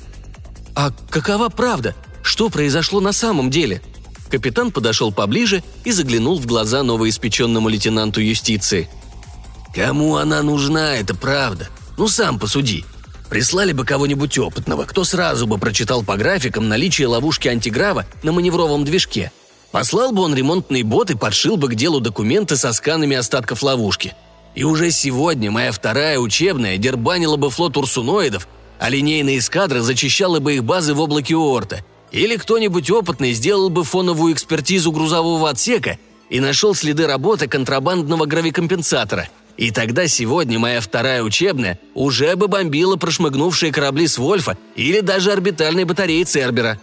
А 0.75 0.91
какова 1.11 1.51
правда? 1.51 1.95
Что 2.23 2.49
произошло 2.49 3.01
на 3.01 3.13
самом 3.13 3.51
деле? 3.51 3.83
Капитан 4.31 4.71
подошел 4.71 5.13
поближе 5.13 5.63
и 5.85 5.93
заглянул 5.93 6.41
в 6.41 6.47
глаза 6.47 6.83
новоиспеченному 6.83 7.69
лейтенанту 7.69 8.23
юстиции. 8.23 8.89
«Кому 9.75 10.17
она 10.17 10.43
нужна, 10.43 10.97
это 10.97 11.15
правда? 11.15 11.69
Ну 11.99 12.09
сам 12.09 12.39
посуди. 12.39 12.87
Прислали 13.29 13.73
бы 13.73 13.85
кого-нибудь 13.85 14.39
опытного, 14.39 14.85
кто 14.85 15.05
сразу 15.05 15.47
бы 15.47 15.59
прочитал 15.59 16.03
по 16.03 16.17
графикам 16.17 16.71
наличие 16.71 17.07
ловушки 17.07 17.49
антиграва 17.49 18.07
на 18.23 18.33
маневровом 18.33 18.87
движке– 18.87 19.31
Послал 19.73 20.11
бы 20.13 20.23
он 20.23 20.35
ремонтный 20.35 20.83
бот 20.83 21.11
и 21.11 21.17
подшил 21.17 21.57
бы 21.57 21.69
к 21.69 21.75
делу 21.75 22.01
документы 22.01 22.57
со 22.57 22.73
сканами 22.73 23.17
остатков 23.17 23.63
ловушки. 23.63 24.15
И 24.55 24.65
уже 24.65 24.91
сегодня 24.91 25.51
моя 25.51 25.71
вторая 25.71 26.19
учебная 26.19 26.77
дербанила 26.77 27.37
бы 27.37 27.51
флот 27.51 27.77
урсуноидов, 27.77 28.49
а 28.81 28.89
линейная 28.89 29.39
эскадра 29.39 29.81
зачищала 29.81 30.41
бы 30.41 30.55
их 30.55 30.65
базы 30.65 30.95
в 30.95 31.01
облаке 31.01 31.37
Оорта. 31.37 31.85
Или 32.11 32.37
кто-нибудь 32.37 32.91
опытный 32.91 33.33
сделал 33.33 33.71
бы 33.71 33.85
фоновую 33.85 34.35
экспертизу 34.35 34.91
грузового 34.91 35.49
отсека 35.49 35.99
и 36.29 36.41
нашел 36.41 36.75
следы 36.75 37.07
работы 37.07 37.47
контрабандного 37.47 38.27
гравикомпенсатора. 38.27 39.29
И 39.57 39.71
тогда 39.71 40.09
сегодня 40.09 40.59
моя 40.59 40.81
вторая 40.81 41.23
учебная 41.23 41.79
уже 41.95 42.35
бы 42.35 42.49
бомбила 42.49 42.97
прошмыгнувшие 42.97 43.71
корабли 43.71 44.09
с 44.09 44.19
Вольфа 44.19 44.57
или 44.75 45.01
даже 45.01 45.31
орбитальной 45.31 45.85
батареи 45.85 46.25
Цербера. 46.25 46.81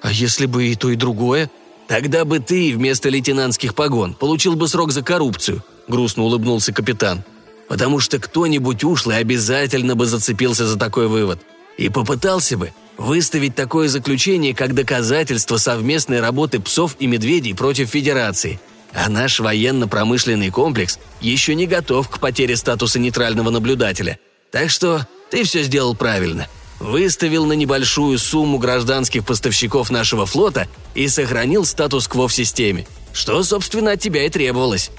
А 0.00 0.10
если 0.10 0.46
бы 0.46 0.66
и 0.66 0.74
то, 0.74 0.88
и 0.88 0.96
другое– 0.96 1.50
«Тогда 1.88 2.24
бы 2.24 2.38
ты 2.38 2.74
вместо 2.74 3.08
лейтенантских 3.08 3.74
погон 3.74 4.14
получил 4.14 4.56
бы 4.56 4.68
срок 4.68 4.92
за 4.92 5.02
коррупцию»,— 5.02 5.62
грустно 5.88 6.22
улыбнулся 6.22 6.72
капитан. 6.72 7.22
«Потому 7.68 8.00
что 8.00 8.18
кто-нибудь 8.18 8.84
ушлый 8.84 9.18
обязательно 9.18 9.94
бы 9.94 10.06
зацепился 10.06 10.66
за 10.66 10.78
такой 10.78 11.08
вывод. 11.08 11.40
И 11.76 11.88
попытался 11.88 12.56
бы 12.56 12.72
выставить 12.96 13.54
такое 13.54 13.88
заключение 13.88 14.54
как 14.54 14.74
доказательство 14.74 15.56
совместной 15.56 16.20
работы 16.20 16.60
псов 16.60 16.96
и 17.00 17.06
медведей 17.06 17.54
против 17.54 17.88
Федерации. 17.88 18.60
А 18.92 19.08
наш 19.08 19.40
военно-промышленный 19.40 20.50
комплекс 20.50 21.00
еще 21.20 21.54
не 21.54 21.66
готов 21.66 22.08
к 22.08 22.20
потере 22.20 22.56
статуса 22.56 23.00
нейтрального 23.00 23.50
наблюдателя. 23.50 24.20
Так 24.52 24.70
что 24.70 25.06
ты 25.30 25.42
все 25.42 25.64
сделал 25.64 25.96
правильно 25.96 26.46
выставил 26.80 27.46
на 27.46 27.52
небольшую 27.52 28.18
сумму 28.18 28.58
гражданских 28.58 29.24
поставщиков 29.24 29.90
нашего 29.90 30.26
флота 30.26 30.68
и 30.94 31.08
сохранил 31.08 31.64
статус-кво 31.64 32.28
в 32.28 32.34
системе, 32.34 32.86
что, 33.12 33.42
собственно, 33.42 33.92
от 33.92 34.00
тебя 34.00 34.24
и 34.26 34.28
требовалось. 34.28 34.90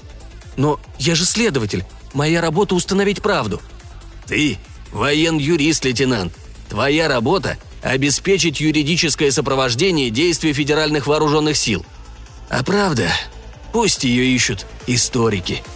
Но 0.56 0.80
я 0.98 1.14
же 1.14 1.24
следователь. 1.24 1.84
Моя 2.14 2.40
работа 2.40 2.74
установить 2.74 3.22
правду. 3.22 3.60
Ты 4.26 4.58
воен-юрист, 4.92 5.84
лейтенант. 5.84 6.32
Твоя 6.68 7.08
работа– 7.08 7.58
обеспечить 7.82 8.60
юридическое 8.60 9.30
сопровождение 9.30 10.10
действий 10.10 10.52
федеральных 10.52 11.06
вооруженных 11.06 11.56
сил. 11.56 11.84
А 12.48 12.64
правда, 12.64 13.10
пусть 13.72 14.04
ее 14.04 14.24
ищут 14.24 14.66
историки– 14.86 15.62